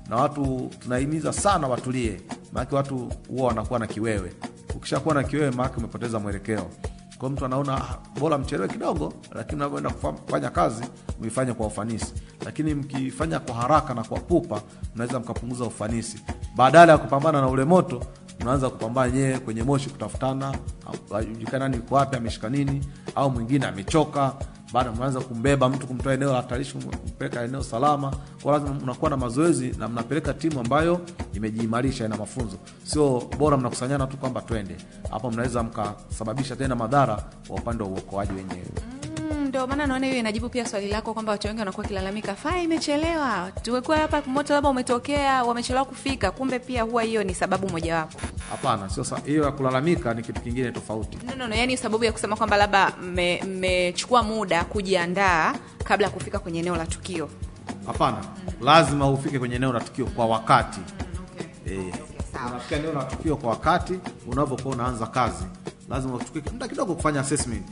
na 0.10 0.16
watu 0.16 0.70
tunahimiza 0.80 1.34
sana 1.34 1.68
watulie. 1.68 2.22
Maanake 2.54 2.76
watu 2.76 3.10
huwa 3.30 3.48
wanakuwa 3.48 3.80
na 3.80 3.88
kiwewe. 3.88 4.34
Ukishakuwa 4.76 5.16
na 5.16 5.24
kiwewe 5.24 5.52
maanake 5.52 5.76
umepoteza 5.78 6.20
mwelekeo. 6.20 6.70
Kwa 7.18 7.30
mtu 7.30 7.46
anaona 7.46 7.74
"Ah, 7.78 7.98
bora 8.20 8.38
mchelewe 8.38 8.68
kidogo 8.68 9.14
lakini 9.36 9.56
unavyoenda 9.62 9.90
kufanya 9.90 10.50
kazi 10.50 10.84
mifanye 11.22 11.54
kwa 11.54 11.68
ufanisi. 11.68 12.14
Lakini 12.46 12.74
mkifanya 12.74 13.40
kwa 13.40 13.56
haraka 13.56 13.94
na 13.94 14.04
kwa 14.04 14.20
pupa 14.20 14.62
mnaweza 14.96 15.20
mkapunguza 15.20 15.64
ufanisi. 15.66 16.24
Badala 16.56 16.92
ya 16.92 16.98
kupambana 16.98 17.42
na 17.42 17.48
ule 17.48 17.64
moto 17.66 18.04
mnaanza 18.40 18.70
kupambana 18.70 19.12
nyewe 19.12 19.40
kwenye 19.40 19.64
moshi 19.64 19.90
kutafutana 19.90 20.58
ajulikana 21.16 21.60
nani 21.60 21.76
yuko 21.78 21.96
wapi 21.96 22.18
ameshika 22.18 22.50
nini 22.50 22.86
au 23.16 23.32
mwingine 23.32 23.66
amechoka 23.66 24.34
baada 24.76 24.92
mnaanza 24.92 25.20
kumbeba 25.20 25.70
mtu 25.70 25.88
kumtoa 25.88 26.14
eneo 26.14 26.30
la 26.30 26.36
hatarishi 26.36 26.74
kumpeleka 26.78 27.42
eneo 27.44 27.64
salama 27.64 28.14
kwa 28.44 28.54
lazima 28.54 28.74
mnakuwa 28.74 29.10
na 29.10 29.18
mazoezi 29.18 29.76
na 29.80 29.88
mnapeleka 29.88 30.34
timu 30.34 30.60
ambayo 30.60 31.02
imejiimarisha 31.34 32.06
ina 32.06 32.18
mafunzo. 32.18 32.58
Sio 32.84 33.24
bora 33.40 33.58
mnakusanyana 33.58 34.08
tu 34.08 34.18
kwamba 34.18 34.42
twende. 34.42 34.76
Hapo 35.12 35.32
mnaweza 35.32 35.64
mkasababisha 35.64 36.56
tena 36.56 36.76
madhara 36.76 37.24
kwa 37.48 37.56
upande 37.58 37.84
wa 37.84 37.90
uokoaji 37.90 38.34
wenyewe 38.34 38.66
ndio 39.56 39.68
maana 39.68 39.88
naona 39.88 40.06
hiyo 40.08 40.20
inajibu 40.20 40.50
pia 40.50 40.66
swali 40.66 40.88
lako 40.88 41.14
kwamba 41.14 41.32
watu 41.32 41.48
wengi 41.48 41.60
wanakuwa 41.60 41.88
kilalamika 41.88 42.36
faa 42.36 42.58
imechelewa. 42.60 43.52
Tumekuwa 43.62 43.98
hapa 43.98 44.22
moto 44.26 44.54
labda 44.54 44.70
umetokea 44.70 45.44
wamechelewa 45.44 45.86
kufika 45.86 46.32
kumbe 46.32 46.60
pia 46.60 46.84
huwa 46.84 47.04
hiyo 47.04 47.24
ni 47.24 47.36
sababu 47.36 47.70
mojawapo. 47.70 48.20
Hapana 48.52 48.90
sio 48.90 49.06
hiyo 49.26 49.44
ya 49.44 49.52
kulalamika 49.52 50.14
ni 50.14 50.22
kitu 50.22 50.42
kingine 50.42 50.72
tofauti. 50.72 51.18
No, 51.26 51.36
no, 51.36 51.48
no, 51.48 51.56
yani 51.56 51.78
sababu 51.78 52.04
ya 52.04 52.12
kusema 52.12 52.36
kwamba 52.36 52.58
labda 52.58 52.92
mmechukua 53.46 54.24
muda 54.24 54.64
kujiandaa 54.64 55.54
kabla 55.84 56.08
ya 56.08 56.14
kufika 56.14 56.40
kwenye 56.40 56.60
eneo 56.60 56.76
la 56.76 56.86
tukio. 56.86 57.30
Hapana 57.88 58.18
lazima 58.62 59.10
ufike 59.10 59.40
kwenye 59.40 59.56
eneo 59.56 59.74
la 59.74 59.80
tukio 59.80 60.06
kwa 60.06 60.26
wakati. 60.26 60.80
Eh, 61.66 61.80
okay, 61.80 62.48
unafika 62.50 62.76
eneo 62.76 62.94
la 62.94 63.04
tukio 63.04 63.36
kwa 63.38 63.50
wakati 63.50 64.00
unavyokuwa 64.28 64.76
unaanza 64.76 65.06
kazi 65.08 65.46
lazima 65.90 66.16
uchukue 66.16 66.42
muda 66.52 66.68
kidogo 66.68 66.96
kufanya 66.96 67.20
assessment 67.20 67.66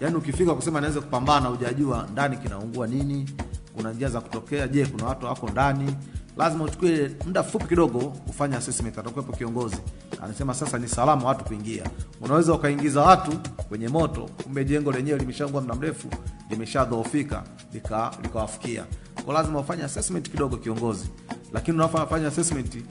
yaani 0.00 0.16
ukifika 0.16 0.54
kusema 0.54 0.80
naweza 0.80 1.00
kupambana 1.00 1.48
hujajua 1.48 2.06
ndani 2.12 2.36
kinaungua 2.36 2.86
nini 2.86 3.30
kuna 3.76 3.92
njia 3.92 4.08
za 4.08 4.20
kutokea 4.20 4.68
je 4.68 4.86
kuna 4.86 5.04
watu 5.06 5.26
wako 5.26 5.48
ndani. 5.50 5.94
Lazima 6.36 6.64
uchukue 6.64 7.10
muda 7.26 7.42
fupi 7.42 7.64
kidogo 7.64 8.12
ufanye 8.28 8.56
assessment 8.56 8.98
atakuwepo 8.98 9.32
kiongozi. 9.32 9.76
Anasema 10.22 10.54
sasa 10.54 10.78
ni 10.78 10.88
salama 10.88 11.28
watu 11.28 11.44
kuingia. 11.44 11.84
Unaweza 12.20 12.54
ukaingiza 12.54 13.00
watu 13.00 13.32
kwenye 13.68 13.88
moto 13.88 14.28
kumbe 14.42 14.64
jengo 14.64 14.92
lenyewe 14.92 15.18
limeshaungua 15.18 15.60
muda 15.60 15.74
mrefu 15.74 16.08
limeshadhoofika 16.50 17.42
lika- 17.74 18.10
kwa 19.24 19.34
lazima 19.34 19.58
ufanye 19.60 19.82
assessment 19.84 20.30
kidogo 20.30 20.56
kiongozi. 20.56 21.08
Lakini 21.52 21.76
unafanya 21.76 22.26
assessment 22.28 22.84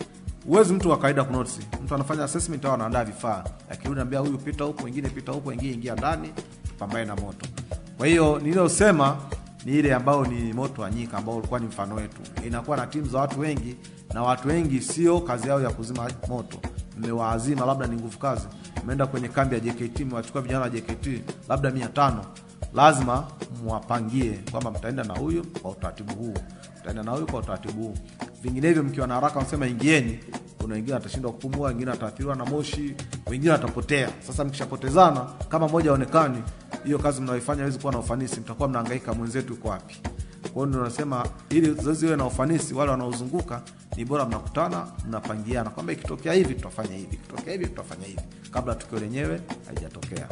huwezi 0.48 0.74
mtu 0.74 0.90
wa 0.90 0.98
kawaida 0.98 1.24
kunotisi. 1.24 1.60
mtu 1.84 1.96
anafanya 1.96 2.24
assessment 2.24 2.66
au 2.66 2.74
anaandaa 2.74 3.04
vifaa. 3.04 3.44
Akirudi 3.70 4.00
anambia 4.02 4.20
huyu 4.20 4.38
pita 4.38 4.64
huku 4.64 4.86
wengine 4.86 5.10
pita 5.10 5.32
huku 5.32 5.50
wengine 5.50 5.74
ingia 5.74 5.96
ndani 5.96 6.30
pambane 6.80 7.06
na 7.06 7.16
moto. 7.16 7.48
Kwa 7.98 8.08
hiyo 8.08 8.40
niliyosema 8.40 9.18
ni 9.66 9.72
ile 9.80 9.94
ambayo 9.94 10.26
ni 10.26 10.54
moto 10.54 10.82
wa 10.82 10.92
nyika 10.92 11.18
ambao 11.18 11.38
ulikuwa 11.38 11.60
ni 11.60 11.66
mfano 11.68 11.96
wetu. 11.96 12.22
Inakuwa 12.48 12.78
na 12.78 12.88
timu 12.88 13.06
za 13.08 13.20
watu 13.20 13.40
wengi 13.40 13.76
na 14.14 14.24
watu 14.24 14.48
wengi 14.48 14.82
sio 14.82 15.20
kazi 15.22 15.48
yao 15.48 15.62
ya 15.62 15.70
kuzima 15.70 16.12
moto. 16.28 16.58
Mmewaazima 16.98 17.66
labda 17.66 17.88
ni 17.88 17.96
nguvu 17.96 18.18
kazi. 18.18 18.48
Mmeenda 18.84 19.06
kwenye 19.08 19.28
kambi 19.28 19.56
ya 19.56 19.62
jkt 19.62 20.00
mmewachukua 20.00 20.42
vijana 20.42 20.60
wa 20.62 20.70
jkt 20.70 21.08
labda 21.50 21.72
mia 21.72 21.88
tano. 21.88 22.26
Lazima 22.74 23.28
mwapangie 23.64 24.40
kwamba 24.52 24.72
mtaenda 24.72 25.04
na 25.04 25.14
huyu 25.14 25.46
kwa 25.62 25.72
utaratibu 25.72 26.14
huu. 26.16 26.34
Mtaenda 26.82 27.04
na 27.04 27.12
huyu 27.12 27.26
kwa 27.28 27.40
utaratibu 27.40 27.82
huu. 27.84 27.94
Vinginevyo 28.42 28.84
mkiwa 28.84 29.08
na 29.08 29.14
haraka 29.16 29.42
msema 29.42 29.68
ingieni. 29.68 30.20
Kuna 30.62 30.76
wengine 30.76 30.98
atashindwa 30.98 31.32
kupumua 31.32 31.68
wengine 31.68 31.92
ataathiriwa 31.92 32.36
na 32.36 32.46
moshi 32.46 32.96
wengine 33.30 33.52
watapotea. 33.52 34.10
Sasa 34.28 34.46
mkishapotezana 34.46 35.22
kama 35.50 35.68
mmoja 35.68 35.92
aonekani 35.92 36.44
hiyo 36.84 37.00
kazi 37.00 37.22
mnaoifanya 37.22 37.60
hawezi 37.60 37.80
kuwa 37.80 37.94
na 37.94 38.00
ufanisi. 38.00 38.40
Mtakuwa 38.40 38.70
mnahangaika 38.70 39.14
mwenzetu 39.14 39.54
yuko 39.54 39.68
wapi. 39.68 39.98
Kwa 40.42 40.52
hiyo 40.54 40.66
ndio 40.66 40.84
nasema 40.84 41.26
ili 41.50 41.74
zoezi 41.74 42.06
iwe 42.08 42.16
na 42.16 42.26
ufanisi 42.26 42.74
wale 42.74 42.92
wanaozunguka 42.92 43.62
ni 43.98 44.06
bora 44.06 44.26
mnakutana 44.26 44.88
mnapangiana. 45.08 45.70
Kwamba 45.70 45.94
ikitokea 45.94 46.34
hivi 46.34 46.54
tutafanya 46.56 46.96
hivi 46.96 47.16
ikitokea 47.16 47.54
hivi 47.54 47.66
tutafanya 47.68 48.06
hivi. 48.06 48.22
Kabla 48.52 48.76
tukio 48.76 49.00
lenyewe 49.00 49.42
haijatokea 49.68 50.28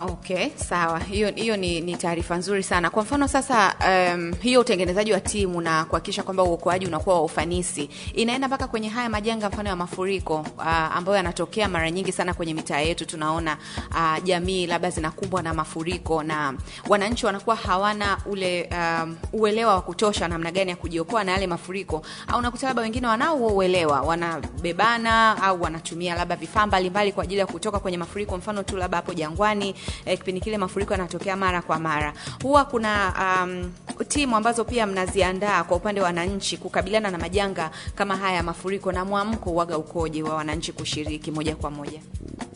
okay 0.00 0.50
sawa. 0.56 0.98
Hiyo 1.00 1.30
hiyo 1.34 1.56
ni, 1.56 1.80
ni 1.80 1.96
taarifa 1.96 2.36
nzuri 2.36 2.62
sana. 2.62 2.90
Kwa 2.90 3.02
mfano 3.02 3.28
sasa 3.28 3.74
um, 4.14 4.32
hiyo 4.40 4.60
utengenezaji 4.60 5.12
wa 5.12 5.20
timu 5.20 5.60
na 5.60 5.84
kuhakikisha 5.84 6.22
kwamba 6.22 6.42
uokoaji 6.42 6.86
unakuwa 6.86 7.14
wa 7.16 7.22
ufanisi 7.22 7.90
inaenda 8.14 8.48
mpaka 8.48 8.66
kwenye 8.68 8.88
haya 8.88 9.08
majanga 9.08 9.48
mfano 9.48 9.68
ya 9.68 9.76
mafuriko 9.76 10.46
uh, 10.58 10.66
ambayo 10.68 11.16
yanatokea 11.16 11.68
mara 11.68 11.90
nyingi 11.90 12.12
sana 12.12 12.34
kwenye 12.34 12.54
mitaa 12.54 12.80
yetu. 12.80 13.06
Tunaona 13.06 13.56
uh, 13.90 14.24
jamii 14.24 14.66
labda 14.66 14.90
zinakumbwa 14.90 15.42
na 15.42 15.54
mafuriko 15.54 16.22
na 16.22 16.54
wananchi 16.88 17.26
wanakuwa 17.26 17.56
hawana 17.56 18.18
ule 18.26 18.68
um, 18.72 19.16
uelewa 19.32 19.74
wa 19.74 19.80
kutosha 19.82 20.28
namna 20.28 20.50
gani 20.50 20.70
ya 20.70 20.76
kujiokoa 20.76 21.24
na 21.24 21.32
yale 21.32 21.46
mafuriko. 21.46 22.02
Au 22.28 22.38
unakuta 22.38 22.66
labda 22.66 22.82
wengine 22.82 23.06
wanao 23.06 23.36
uelewa 23.36 24.00
wanabebana 24.00 25.42
au 25.42 25.62
wanatumia 25.62 26.14
labda 26.14 26.36
vifaa 26.36 26.66
mbalimbali 26.66 27.12
kwa 27.12 27.24
ajili 27.24 27.40
ya 27.40 27.46
kutoka 27.46 27.78
kwenye 27.78 27.98
mafuriko 27.98 28.36
mfano 28.36 28.62
tu 28.62 28.76
labda 28.76 28.96
hapo 28.96 29.14
jangwani 29.14 29.74
eh, 30.04 30.18
kipindi 30.18 30.40
kile 30.40 30.58
mafuriko 30.58 30.92
yanatokea 30.94 31.36
mara 31.36 31.62
kwa 31.62 31.78
mara. 31.78 32.12
Huwa 32.42 32.64
kuna 32.64 33.14
um, 33.44 33.72
timu 34.08 34.36
ambazo 34.36 34.64
pia 34.64 34.86
mnaziandaa 34.86 35.64
kwa 35.64 35.76
upande 35.76 36.00
wa 36.00 36.06
wananchi 36.06 36.56
kukabiliana 36.56 37.10
na 37.10 37.18
majanga 37.18 37.70
kama 37.94 38.16
haya 38.16 38.36
ya 38.36 38.42
mafuriko 38.42 38.92
na 38.92 39.04
mwamko 39.04 39.50
uwaga 39.50 39.78
ukoje 39.78 40.22
wa 40.22 40.34
wananchi 40.34 40.72
kushiriki 40.72 41.30
moja 41.30 41.56
kwa 41.56 41.70
moja? 41.70 42.00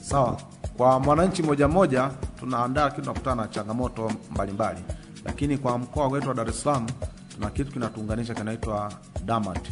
Sawa. 0.02 0.40
Kwa 0.76 1.00
mwananchi 1.00 1.42
moja 1.42 1.68
moja 1.68 2.10
tunaandaa 2.40 2.84
lakini 2.84 3.02
tunakutana 3.02 3.42
na 3.42 3.48
changamoto 3.48 4.12
mbalimbali. 4.30 4.80
Lakini 5.24 5.58
kwa 5.58 5.78
mkoa 5.78 6.08
wetu 6.08 6.28
wa 6.28 6.34
dar 6.34 6.48
es 6.48 6.62
salaam 6.62 6.86
tuna 7.34 7.50
kitu 7.50 7.72
kinatuunganisha 7.72 8.34
kinaitwa 8.34 8.92
damat. 9.24 9.68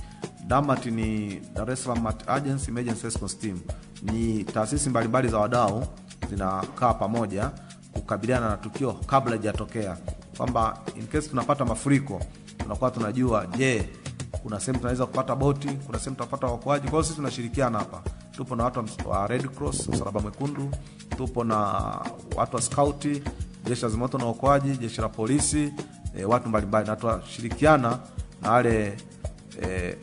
Damat 0.46 0.86
ni 0.86 1.40
dar 1.54 1.70
es 1.70 1.84
salaam 1.84 2.06
agency 2.26 2.70
emergency 2.70 3.04
response 3.04 3.36
team. 3.36 3.60
Ni 4.02 4.44
taasisi 4.44 4.90
mbalimbali 4.90 5.28
za 5.28 5.38
wadau 5.38 5.86
zinakaa 6.30 6.94
pamoja 6.94 7.50
kukabiliana 7.92 8.48
na 8.48 8.56
tukio 8.56 8.92
kabla 8.92 9.36
ijatokea 9.36 9.96
kwamba 10.36 10.78
in 10.96 11.06
case 11.06 11.28
tunapata 11.28 11.64
mafuriko 11.64 12.20
tunakuwa 12.58 12.90
tunajua 12.90 13.46
je 13.46 13.88
kuna 14.42 14.60
sehemu 14.60 14.78
tunaweza 14.78 15.06
kupata 15.06 15.36
boti 15.36 15.68
kuna 15.68 15.98
sehemu 15.98 16.16
tutapata 16.16 16.46
waokoaji. 16.46 16.82
Kwa 16.82 16.90
hiyo 16.90 17.02
sisi 17.02 17.16
tunashirikiana 17.16 17.78
hapa. 17.78 18.02
Tupo 18.36 18.56
na 18.56 18.64
watu 18.64 18.84
wa 19.08 19.26
red 19.26 19.48
cross 19.48 19.88
msalaba 19.88 20.20
mwekundu 20.20 20.70
tupo 21.16 21.44
na 21.44 21.56
watu 22.36 22.56
wa 22.56 22.62
skauti 22.62 23.22
jeshi 23.64 23.82
la 23.82 23.88
zimamoto 23.88 24.18
na 24.18 24.26
uokoaji 24.26 24.76
jeshi 24.76 25.00
la 25.00 25.08
polisi 25.08 25.72
e, 26.18 26.24
watu 26.24 26.48
mbalimbali. 26.48 26.86
Na 26.86 26.96
tunashirikiana 26.96 27.98
na 28.42 28.50
wale 28.50 28.96
e, 29.62 29.96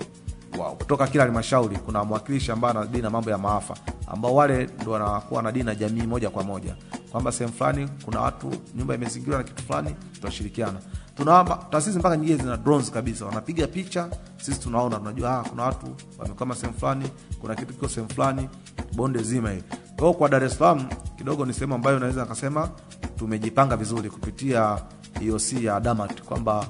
wa, 0.60 0.72
kutoka 0.72 1.08
kila 1.08 1.24
halmashauri. 1.24 1.78
Kuna 1.78 2.04
mwakilishi 2.04 2.52
ambaye 2.52 2.78
anadili 2.78 3.04
na 3.04 3.10
mambo 3.10 3.30
ya 3.30 3.38
maafa 3.38 3.76
ambao 4.08 4.36
wale 4.36 4.70
ndo 4.82 4.92
wanakuwa 4.92 5.42
na 5.44 5.52
dini 5.52 5.66
na 5.66 5.76
jamii 5.76 6.02
moja 6.08 6.30
kwa 6.30 6.44
moja. 6.44 6.76
Kwamba 7.12 7.32
sehemu 7.32 7.54
fulani 7.54 7.90
kuna 8.06 8.20
watu 8.22 8.52
nyumba 8.76 8.96
imezingirwa 8.96 9.38
na 9.38 9.44
kitu 9.44 9.64
fulani 9.64 9.96
tunashirikiana. 10.20 10.80
Tuna 11.18 11.44
taasisi 11.70 12.00
mpaka 12.00 12.18
nyingine 12.18 12.38
zina 12.38 12.58
drones 12.58 12.92
kabisa 12.92 13.26
wanapiga 13.26 13.68
picha 13.68 14.10
sisi 14.38 14.60
tunaona 14.60 14.98
tunajua 14.98 15.40
ah, 15.40 15.44
kuna 15.50 15.64
watu 15.64 15.88
wamekama 16.18 16.56
sehemu 16.56 16.78
fulani 16.80 17.10
kuna 17.42 17.56
kitu 17.56 17.74
kiko 17.74 17.88
sehemu 17.88 18.10
fulani 18.14 18.50
bonde 18.96 19.24
zima 19.24 19.50
hili. 19.50 19.64
Kwa 20.00 20.14
kwa 20.14 20.30
dar 20.30 20.44
es 20.44 20.58
salaam 20.58 20.86
kidogo 21.18 21.46
ni 21.46 21.54
sehemu 21.54 21.76
ambayo 21.76 22.00
naweza 22.00 22.22
nikasema 22.22 22.70
tumejipanga 23.18 23.78
vizuri 23.78 24.10
kupitia 24.10 24.78
eoc 25.22 25.54
ya 25.54 25.80
damat 25.80 26.22
kwamba 26.22 26.68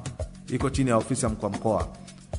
iko 0.47 0.69
chini 0.69 0.89
ya 0.89 0.97
ofisi 0.97 1.25
ya 1.25 1.29
mkuu 1.31 1.45
wa 1.45 1.51
mkoa 1.51 1.87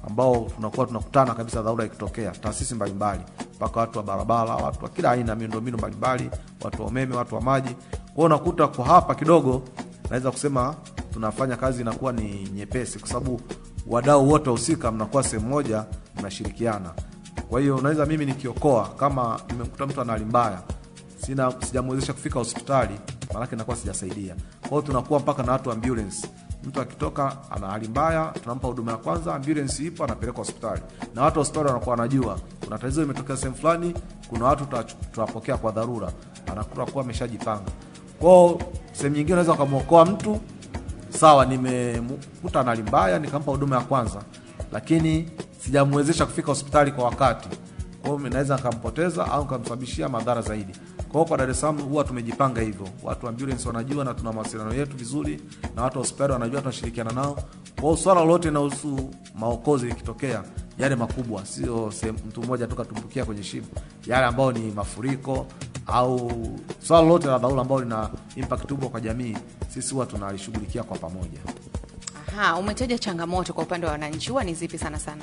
ambao 0.06 0.36
tunakuwa 0.56 0.86
tunakutana 0.86 1.34
kabisa 1.34 1.62
dharura 1.62 1.84
ikitokea 1.84 2.30
taasisi 2.30 2.74
mbalimbali 2.74 3.20
mpaka 3.56 3.80
watu 3.80 3.98
wa 3.98 4.04
barabara 4.04 4.54
watu 4.54 4.84
wa 4.84 4.90
kila 4.90 5.10
aina 5.10 5.34
miundombinu 5.34 5.78
mbalimbali 5.78 6.30
watu 6.64 6.82
wa 6.82 6.88
umeme 6.88 7.16
watu 7.16 7.34
wa 7.34 7.40
maji. 7.40 7.74
Kwa 7.90 8.14
hiyo 8.14 8.26
unakuta 8.26 8.66
kwa 8.68 8.84
hapa 8.84 9.14
kidogo 9.14 9.62
naweza 10.10 10.30
kusema 10.30 10.74
tunafanya 11.12 11.56
kazi 11.56 11.82
inakuwa 11.82 12.12
ni 12.12 12.48
nyepesi 12.54 12.98
kwa 12.98 13.08
sababu 13.08 13.40
wadau 13.86 14.28
wote 14.28 14.50
wahusika 14.50 14.92
mnakuwa 14.92 15.22
sehemu 15.22 15.48
moja 15.48 15.84
mnashirikiana. 16.20 16.90
Kwa 17.48 17.60
hiyo 17.60 17.76
unaweza 17.76 18.06
mimi 18.06 18.26
nikiokoa 18.26 18.88
kama 18.88 19.40
nimemkuta 19.50 19.86
mtu 19.86 20.00
ana 20.00 20.12
hali 20.12 20.24
mbaya 20.24 20.62
sina 21.26 21.52
sijamwezesha 21.66 22.12
kufika 22.12 22.38
hospitali 22.38 23.00
maanake 23.34 23.56
nakuwa 23.56 23.76
sijasaidia. 23.76 24.34
Kwa 24.60 24.68
hiyo 24.70 24.82
tunakuwa 24.82 25.20
mpaka 25.20 25.42
na 25.42 25.52
watu 25.52 25.68
wa 25.68 25.74
ambulance 25.74 26.28
mtu 26.64 26.80
akitoka 26.80 27.36
ana 27.50 27.66
hali 27.66 27.88
mbaya 27.88 28.32
tunampa 28.42 28.68
huduma 28.68 28.92
ya 28.92 28.98
kwanza 28.98 29.34
ambulance 29.34 29.82
ipo 29.84 30.04
anapelekwa 30.04 30.44
hospitali 30.44 30.82
na 31.14 31.22
watu 31.22 31.38
hospitali 31.38 31.66
wanakuwa 31.66 31.90
wanajua 31.96 32.38
kuna 32.64 32.78
tatizo 32.78 33.00
limetokea 33.02 33.36
sehemu 33.36 33.56
fulani, 33.56 33.94
kuna 34.28 34.44
watu 34.44 34.64
tuta- 34.64 34.84
tutawapokea 34.84 35.56
kwa 35.56 35.72
dharura, 35.72 36.12
anakuwa 36.52 36.86
kuwa 36.86 37.04
ameshajipanga. 37.04 37.70
Kwao 38.20 38.58
sehemu 38.92 39.16
nyingine 39.16 39.32
unaweza 39.32 39.52
ukamwokoa 39.52 40.04
mtu 40.04 40.40
sawa, 41.10 41.46
nimemkuta 41.46 42.62
na 42.62 42.70
hali 42.70 42.82
mbaya, 42.82 43.18
nikampa 43.18 43.50
huduma 43.52 43.76
ya 43.76 43.82
kwanza, 43.82 44.22
lakini 44.72 45.28
sijamwezesha 45.58 46.26
kufika 46.26 46.46
hospitali 46.46 46.92
kwa 46.92 47.04
wakati. 47.04 47.48
Kwa 48.06 48.16
hiyo 48.18 48.28
naweza 48.30 48.56
nikampoteza 48.56 49.32
au 49.32 49.42
nikamsababishia 49.42 50.08
madhara 50.08 50.42
zaidi. 50.42 50.72
Kwa 51.12 51.24
kwa 51.24 51.36
Dar 51.38 51.50
es 51.50 51.60
huwa 51.64 52.04
tumejipanga 52.04 52.60
hivyo, 52.60 52.88
watu 53.02 53.28
ambulance 53.28 53.68
wanajua 53.68 54.04
na 54.04 54.14
tuna 54.14 54.32
mawasiliano 54.32 54.74
yetu 54.74 54.96
vizuri, 54.96 55.40
na 55.76 55.82
watu 55.82 55.98
wa 55.98 56.04
hospitali 56.04 56.32
wanajua, 56.32 56.60
tunashirikiana 56.60 57.12
nao. 57.12 57.34
Kwa 57.74 57.84
hiyo 57.84 57.96
swala 57.96 58.20
lolote 58.20 58.48
linahusu 58.48 59.10
maokozi 59.38 59.88
ikitokea 59.88 60.42
yale 60.78 60.96
makubwa, 60.96 61.46
sio 61.46 61.92
mtu 62.28 62.42
mmoja 62.42 62.66
tu 62.66 62.76
katumbukia 62.76 63.24
kwenye 63.24 63.42
shimo, 63.42 63.66
yale 64.06 64.26
ambayo 64.26 64.52
ni 64.52 64.70
mafuriko 64.70 65.46
au 65.86 66.32
swala 66.82 67.02
lolote 67.02 67.26
la 67.28 67.38
dharura 67.38 67.62
ambalo 67.62 67.80
lina 67.80 68.10
impact 68.36 68.66
kubwa 68.72 68.88
kwa 68.88 69.00
jamii, 69.00 69.36
sisi 69.68 69.94
huwa 69.94 70.06
tunalishughulikia 70.06 70.82
kwa 70.82 70.98
pamoja. 70.98 71.38
Aha, 72.28 72.56
umetaja 72.56 72.98
changamoto 72.98 73.52
kwa 73.52 73.64
upande 73.64 73.86
wa 73.86 73.92
wananchi, 73.92 74.30
huwa 74.30 74.44
ni 74.44 74.54
zipi 74.54 74.78
sana 74.78 74.98
sana? 74.98 75.22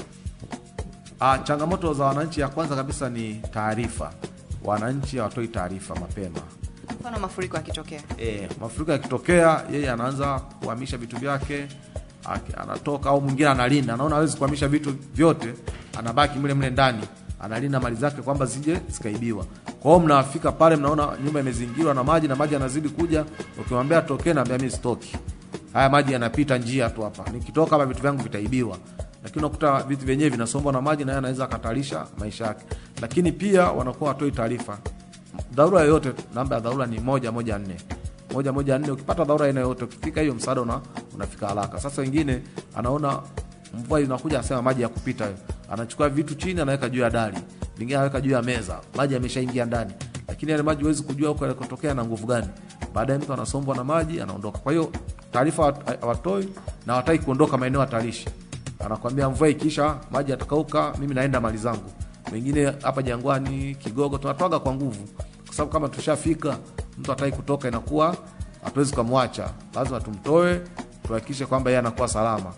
Ah, 1.25 1.37
changamoto 1.43 1.93
za 1.93 2.05
wananchi, 2.05 2.41
ya 2.41 2.47
kwanza 2.47 2.75
kabisa 2.75 3.09
ni 3.09 3.33
taarifa. 3.53 4.11
Wananchi 4.63 5.17
hawatoi 5.17 5.47
taarifa 5.47 5.95
mapema. 5.95 6.39
Mfano 6.99 7.19
mafuriko 7.19 7.57
yakitokea, 7.57 8.01
Eh, 8.17 8.49
mafuriko 8.61 8.91
yakitokea, 8.91 9.63
yeye 9.71 9.91
anaanza 9.91 10.39
kuhamisha 10.39 10.97
vitu 10.97 11.17
vyake, 11.17 11.67
anatoka 12.57 13.09
au 13.09 13.21
mwingine 13.21 13.49
analinda, 13.49 13.93
anaona 13.93 14.15
hawezi 14.15 14.37
kuhamisha 14.37 14.67
vitu 14.67 14.95
vyote, 15.15 15.53
anabaki 15.99 16.39
mle 16.39 16.53
mle 16.53 16.69
ndani, 16.69 17.01
analinda 17.39 17.79
mali 17.79 17.95
zake 17.95 18.21
kwamba 18.21 18.45
zije 18.45 18.79
zikaibiwa. 18.89 19.45
Kwa 19.79 19.91
hiyo 19.91 20.05
mnafika 20.05 20.51
pale, 20.51 20.75
mnaona 20.75 21.09
nyumba 21.25 21.39
imezingirwa 21.39 21.93
na 21.93 22.03
maji 22.03 22.27
na 22.27 22.35
maji 22.35 22.53
yanazidi 22.53 22.89
kuja, 22.89 23.25
ukimwambia 23.61 24.01
tokee, 24.01 24.33
naambia 24.33 24.57
mimi 24.57 24.71
sitoki, 24.71 25.17
haya 25.73 25.89
maji 25.89 26.13
yanapita 26.13 26.57
njia 26.57 26.89
tu 26.89 27.01
hapa, 27.01 27.31
nikitoka 27.31 27.71
hapa 27.71 27.85
vitu 27.85 28.01
vyangu 28.01 28.23
vitaibiwa. 28.23 28.77
Lakini 29.23 29.45
unakuta 29.45 29.83
vitu 29.83 30.05
vyenyewe 30.05 30.29
vinasombwa 30.29 30.73
na 30.73 30.81
maji, 30.81 31.05
naye 31.05 31.17
anaweza 31.17 31.43
akatalisha 31.43 32.05
maisha 32.17 32.45
yake. 32.45 32.65
Lakini 33.01 33.31
pia 33.31 33.63
wanakuwa 33.71 34.09
watoi 34.09 34.31
taarifa 34.31 34.77
dharura 35.53 35.81
yoyote, 35.81 36.11
namba 36.35 36.55
ya 36.55 36.61
dharura 36.61 36.85
ni 36.85 36.99
moja 36.99 37.31
moja 37.31 37.57
nne 37.57 37.75
moja 38.33 38.51
moja 38.53 38.77
nne. 38.79 38.91
Ukipata 38.91 39.23
dharura 39.23 39.45
aina 39.45 39.59
yoyote, 39.61 39.83
ukifika 39.83 40.21
hiyo 40.21 40.33
msaada 40.35 40.61
una, 40.61 40.81
unafika 41.15 41.47
haraka. 41.47 41.79
Sasa 41.79 42.01
wengine 42.01 42.41
anaona 42.75 43.19
mvua 43.73 44.01
inakuja, 44.01 44.39
asema 44.39 44.61
maji 44.61 44.81
ya 44.81 44.89
kupita 44.89 45.25
hiyo, 45.25 45.37
anachukua 45.71 46.09
vitu 46.09 46.35
chini, 46.35 46.61
anaweka 46.61 46.89
juu 46.89 47.01
ya 47.01 47.09
dari, 47.09 47.37
vingine 47.77 47.95
anaweka 47.97 48.21
juu 48.21 48.31
ya 48.31 48.41
meza, 48.41 48.79
maji 48.95 49.13
yameshaingia 49.13 49.65
ndani, 49.65 49.93
lakini 50.27 50.51
yale 50.51 50.63
maji 50.63 50.81
huwezi 50.81 51.03
kujua 51.03 51.29
huko 51.29 51.45
yalikotokea 51.45 51.93
na 51.93 52.05
nguvu 52.05 52.27
gani. 52.27 52.47
Baadaye 52.93 53.19
mtu 53.19 53.33
anasombwa 53.33 53.75
na 53.75 53.83
maji, 53.83 54.21
anaondoka. 54.21 54.57
Kwa 54.59 54.71
hiyo 54.71 54.91
taarifa 55.31 55.73
hawatoi 56.01 56.49
na 56.85 56.93
hawataki 56.93 57.23
kuondoka 57.25 57.57
maeneo 57.57 57.79
hatarishi. 57.81 58.29
Anakwambia 58.85 59.29
mvua 59.29 59.49
ikiisha, 59.49 59.95
maji 60.11 60.31
yatakauka, 60.31 60.93
mimi 60.99 61.15
naenda 61.15 61.41
mali 61.41 61.57
zangu 61.57 61.91
wengine 62.31 62.65
hapa 62.81 63.01
Jangwani, 63.03 63.75
Kigogo 63.75 64.17
tunatwaga 64.17 64.59
kwa 64.59 64.73
nguvu, 64.73 65.07
kwa 65.45 65.55
sababu 65.55 65.71
kama 65.73 65.89
tushafika, 65.89 66.57
mtu 66.97 67.11
atai 67.11 67.31
kutoka, 67.31 67.67
inakuwa 67.67 68.15
hatuwezi 68.63 68.93
kumwacha, 68.95 69.49
lazima 69.75 69.99
tumtoe, 70.01 70.61
tuhakikishe 71.07 71.45
kwamba 71.45 71.69
yeye 71.69 71.79
anakuwa 71.79 72.07
salama. 72.07 72.53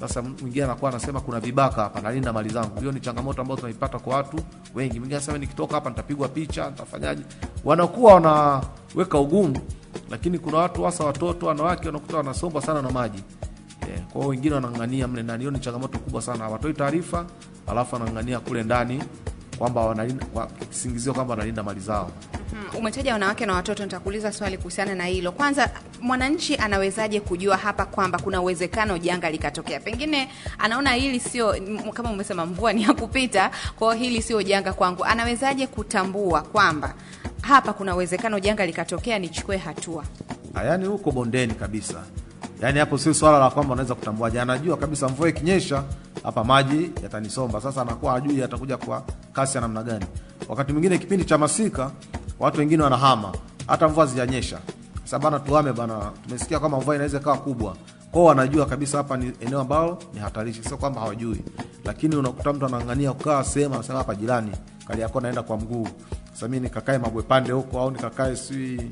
Sasa 0.00 0.22
mwingine 0.22 0.64
anakuwa 0.64 0.90
anasema 0.90 1.20
kuna 1.20 1.40
vibaka 1.40 1.82
hapa, 1.82 2.00
nalinda 2.00 2.32
mali 2.32 2.48
zangu. 2.48 2.80
Hiyo 2.80 2.92
ni 2.92 3.00
changamoto 3.00 3.42
ambayo 3.42 3.60
tunaipata 3.60 3.98
kwa 3.98 4.16
watu 4.16 4.36
wengi. 4.74 4.98
Mwingine 4.98 5.16
anasema 5.16 5.38
nikitoka 5.38 5.74
hapa 5.74 5.90
nitapigwa 5.90 6.28
picha, 6.28 6.70
nitafanyaje? 6.70 7.22
Wanakuwa 7.64 8.14
wanaweka 8.14 9.18
ugumu, 9.18 9.58
lakini 10.10 10.38
kuna 10.38 10.58
watu 10.58 10.84
hasa 10.84 11.04
watoto, 11.04 11.46
wanawake 11.46 11.86
wanakuta 11.86 12.16
wanasombwa 12.16 12.62
sana 12.62 12.82
na 12.82 12.90
maji 12.90 13.22
kwa 14.16 14.24
hiyo 14.24 14.30
wengine 14.30 14.54
wanang'ang'ania 14.54 15.08
mle 15.08 15.22
ndani. 15.22 15.38
Hiyo 15.38 15.50
ni 15.50 15.58
changamoto 15.58 15.98
kubwa 15.98 16.22
sana, 16.22 16.44
hawatoi 16.44 16.72
taarifa, 16.74 17.26
alafu 17.66 17.94
wanangania 17.94 18.40
kule 18.40 18.62
ndani 18.62 19.02
kwamba 19.58 19.80
wanalinda 19.86 20.26
kwa 20.26 20.46
kisingizio 20.46 21.14
kwamba 21.14 21.32
wanalinda 21.34 21.62
mali 21.62 21.80
zao. 21.80 22.10
Hmm, 22.50 22.78
umetaja 22.78 23.12
wanawake 23.12 23.46
na 23.46 23.54
watoto, 23.54 23.84
nitakuuliza 23.84 24.32
swali 24.32 24.56
kuhusiana 24.58 24.94
na 24.94 25.04
hilo. 25.04 25.32
Kwanza, 25.32 25.70
mwananchi 26.00 26.56
anawezaje 26.56 27.20
kujua 27.20 27.56
hapa 27.56 27.84
kwamba 27.86 28.18
kuna 28.18 28.40
uwezekano 28.42 28.98
janga 28.98 29.30
likatokea? 29.30 29.80
Pengine 29.80 30.28
anaona 30.58 30.92
hili 30.92 31.20
sio 31.20 31.54
kama 31.94 32.10
umesema, 32.10 32.46
mvua 32.46 32.72
ni 32.72 32.82
ya 32.82 32.94
kupita, 32.94 33.50
kwa 33.78 33.94
hiyo 33.94 34.08
hili 34.10 34.22
sio 34.22 34.42
janga 34.42 34.72
kwangu. 34.72 35.04
Anawezaje 35.04 35.66
kutambua 35.66 36.42
kwamba 36.42 36.94
hapa 37.42 37.72
kuna 37.72 37.94
uwezekano 37.94 38.40
janga 38.40 38.66
likatokea, 38.66 39.18
nichukue 39.18 39.56
hatua? 39.56 40.04
Ah, 40.54 40.64
Yaani 40.64 40.86
huko 40.86 41.10
bondeni 41.12 41.54
kabisa, 41.54 42.02
yaani 42.60 42.78
hapo 42.78 42.98
sio 42.98 43.14
swala 43.14 43.38
la 43.38 43.50
kwamba 43.50 43.72
anaweza 43.72 43.94
kutambuaje. 43.94 44.40
Anajua 44.40 44.76
kabisa 44.76 45.08
mvua 45.08 45.28
ikinyesha 45.28 45.82
hapa 46.22 46.44
maji 46.44 46.90
yatanisomba. 47.02 47.60
Sasa 47.60 47.82
anakuwa 47.82 48.14
ajui 48.14 48.42
atakuja 48.42 48.76
kwa 48.76 49.02
kasi 49.32 49.56
ya 49.56 49.60
namna 49.60 49.82
gani. 49.82 50.04
Wakati 50.48 50.72
mwingine 50.72 50.98
kipindi 50.98 51.24
cha 51.24 51.38
masika, 51.38 51.90
watu 52.38 52.58
wengine 52.58 52.82
wanahama 52.82 53.32
hata 53.66 53.88
mvua 53.88 54.06
zijanyesha. 54.06 54.58
Sasa 55.04 55.18
bana, 55.18 55.38
tuhame 55.40 55.72
bana, 55.72 56.10
tumesikia 56.24 56.60
kama 56.60 56.76
mvua 56.78 56.94
inaweza 56.94 57.18
ikawa 57.18 57.36
kubwa. 57.38 57.76
Kwao 58.10 58.24
wanajua 58.24 58.66
kabisa 58.66 58.98
hapa 58.98 59.16
ni 59.16 59.32
eneo 59.40 59.60
ambalo 59.60 59.98
ni 60.14 60.20
hatarishi, 60.20 60.62
sio 60.64 60.76
kwamba 60.76 61.00
hawajui. 61.00 61.40
Lakini 61.84 62.16
unakuta 62.16 62.52
mtu 62.52 62.66
anaangania 62.66 63.12
kukaa 63.12 63.44
sehemu, 63.44 63.74
anasema 63.74 63.98
hapa 63.98 64.14
jirani 64.14 64.52
Kariakoo 64.88 65.20
naenda 65.20 65.42
kwa 65.42 65.56
mguu, 65.56 65.88
sasa 66.32 66.48
nikakae 66.48 66.98
Mabwepande 66.98 67.52
huko 67.52 67.80
au 67.80 67.90
nikakae 67.90 68.36
si 68.36 68.90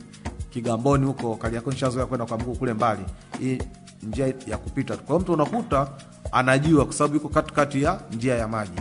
Kigamboni 0.59 1.07
huko 1.07 1.37
Kariakoo, 1.37 1.71
nishazoea 1.71 2.07
kwenda 2.07 2.27
kwa 2.27 2.39
mguu 2.39 2.55
kule 2.55 2.73
mbali, 2.75 3.03
hii 3.41 3.59
njia 4.03 4.27
ya 4.47 4.59
kupita. 4.59 4.97
Kwa 4.97 5.21
mtu 5.21 5.33
unakuta 5.33 5.89
anajua, 6.33 6.85
kwa 6.85 6.95
sababu 6.95 7.15
yuko 7.15 7.29
katikati 7.29 7.83
ya 7.83 8.01
njia 8.13 8.35
ya 8.35 8.49
maji. 8.49 8.81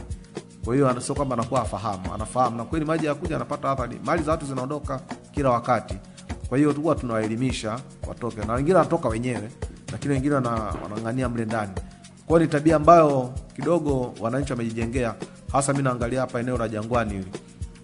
Kwa 0.66 0.74
hiyo 0.76 1.02
sio 1.02 1.16
kwamba 1.16 1.34
anakuwa 1.36 1.62
afahamu, 1.62 2.14
anafahamu 2.14 2.58
na 2.58 2.64
kweli 2.64 2.86
maji 2.86 3.06
yakuja, 3.06 3.36
anapata 3.36 3.72
athari, 3.72 4.00
mali 4.06 4.24
za 4.24 4.32
watu 4.32 4.46
zinaondoka 4.46 5.02
kila 5.32 5.50
wakati. 5.50 5.98
Kwa 6.50 6.58
hiyo 6.58 6.72
huwa 6.74 6.96
tunawaelimisha 6.96 7.80
watoke, 8.08 8.42
na 8.46 8.54
wengine 8.54 8.76
wanatoka 8.78 9.10
wenyewe, 9.10 9.50
lakini 9.92 10.14
wengine 10.14 10.36
wana- 10.36 10.74
wanang'ania 10.84 11.30
mle 11.30 11.46
ndani. 11.46 11.72
Kwa 12.28 12.40
ni 12.40 12.48
tabia 12.48 12.76
ambayo 12.76 13.34
kidogo 13.56 14.14
wananchi 14.20 14.52
wamejijengea, 14.54 15.16
hasa 15.52 15.74
mi 15.74 15.84
naangalia 15.84 16.22
hapa 16.22 16.40
eneo 16.40 16.58
la 16.58 16.68
Jangwani 16.70 17.14
hili 17.14 17.28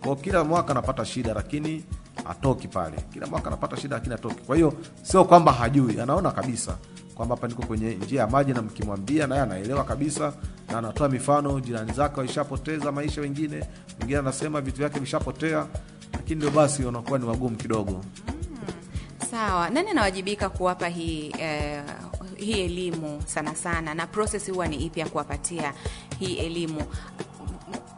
kwa 0.03 0.15
kila 0.15 0.43
mwaka 0.43 0.71
anapata 0.71 1.05
shida 1.05 1.33
lakini 1.33 1.83
atoki 2.29 2.67
pale. 2.67 2.97
Kila 3.13 3.27
mwaka 3.27 3.47
anapata 3.47 3.77
shida 3.77 3.95
lakini 3.95 4.15
atoki. 4.15 4.41
Kwa 4.43 4.55
hiyo 4.55 4.73
sio 5.03 5.25
kwamba 5.25 5.51
hajui, 5.51 5.99
anaona 6.01 6.31
kabisa 6.31 6.77
kwamba 7.15 7.35
hapa 7.35 7.47
niko 7.47 7.61
kwenye 7.65 7.95
njia 7.95 8.21
ya 8.21 8.27
maji, 8.27 8.53
na 8.53 8.61
mkimwambia 8.61 9.27
naye 9.27 9.41
anaelewa 9.41 9.83
kabisa, 9.83 10.33
na 10.71 10.77
anatoa 10.77 11.09
mifano, 11.09 11.59
jirani 11.59 11.91
zake 11.93 12.19
waishapoteza 12.19 12.91
maisha, 12.91 13.21
wengine 13.21 13.63
wengine 13.99 14.19
anasema 14.19 14.61
vitu 14.61 14.77
vyake 14.77 14.99
vishapotea, 14.99 15.65
lakini 16.13 16.35
ndio 16.35 16.51
basi 16.51 16.83
wanakuwa 16.83 17.19
ni 17.19 17.25
wagumu 17.25 17.55
kidogo. 17.55 18.01
Sawa, 19.31 19.69
nani 19.69 19.89
anawajibika 19.89 20.49
kuwapa 20.49 20.87
hii 20.87 21.31
eh, 21.39 21.83
hii 22.35 22.61
elimu 22.61 23.21
sana 23.25 23.55
sana, 23.55 23.93
na 23.93 24.07
process 24.07 24.51
huwa 24.51 24.67
ni 24.67 24.75
ipi 24.75 24.99
ya 24.99 25.09
kuwapatia 25.09 25.73
hii 26.19 26.33
elimu? 26.35 26.81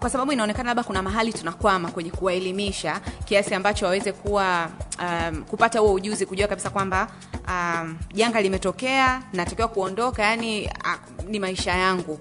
Kwa 0.02 0.10
sababu 0.10 0.32
inaonekana 0.32 0.70
labda 0.70 0.84
kuna 0.84 1.02
mahali 1.02 1.34
tunakwama 1.34 1.92
kwenye 1.92 2.12
kuwaelimisha 2.12 3.02
kiasi 3.26 3.54
ambacho 3.56 3.86
waweze 3.86 4.12
kuwa 4.12 4.70
um, 5.00 5.44
kupata 5.44 5.80
huo 5.80 5.94
ujuzi, 5.94 6.26
kujua 6.26 6.48
kabisa 6.48 6.70
kwamba 6.70 7.08
um, 7.48 7.98
janga 8.14 8.42
limetokea, 8.42 9.22
natakiwa 9.34 9.68
kuondoka, 9.68 10.24
yani 10.24 10.66
uh, 10.66 11.26
ni 11.30 11.40
maisha 11.40 11.72
yangu 11.72 12.20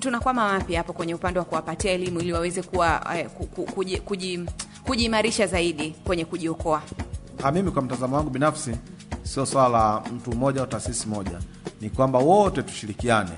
tunakwama 0.00 0.44
wapi 0.44 0.74
hapo 0.74 0.92
kwenye 0.92 1.14
upande 1.14 1.38
wa 1.38 1.44
kuwapatia 1.44 1.92
elimu 1.92 2.20
ili 2.20 2.32
waweze 2.32 2.62
kuwa 2.62 3.06
eh, 3.16 3.26
ku- 3.28 3.46
ku- 3.46 3.64
kuji- 3.66 4.00
kuji- 4.00 4.48
zaidi 5.46 5.90
kwenye 6.04 6.24
kujiokoa? 6.24 6.82
Ah, 7.42 7.52
mimi 7.52 7.70
kwa 7.70 7.82
mtazamo 7.82 8.16
wangu 8.16 8.30
binafsi 8.30 8.76
sio 9.22 9.46
swala 9.46 9.68
la 9.68 10.02
mtu 10.14 10.32
mmoja 10.32 10.60
au 10.60 10.66
taasisi 10.66 11.08
moja, 11.08 11.38
ni 11.80 11.90
kwamba 11.90 12.18
wote 12.18 12.62
tushirikiane. 12.62 13.30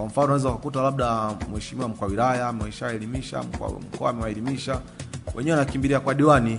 Kwa 0.00 0.06
mfano, 0.08 0.24
unaweza 0.26 0.50
kukuta 0.50 0.82
labda 0.82 1.30
mheshimiwa 1.54 1.88
mkuu 1.88 2.04
wa 2.04 2.10
wilaya 2.10 2.48
ameshaelimisha, 2.48 3.42
mkoa 3.42 4.10
amewaelimisha, 4.10 4.80
wenyewe 5.34 5.58
wanakimbilia 5.58 6.00
kwa 6.00 6.14
diwani 6.14 6.58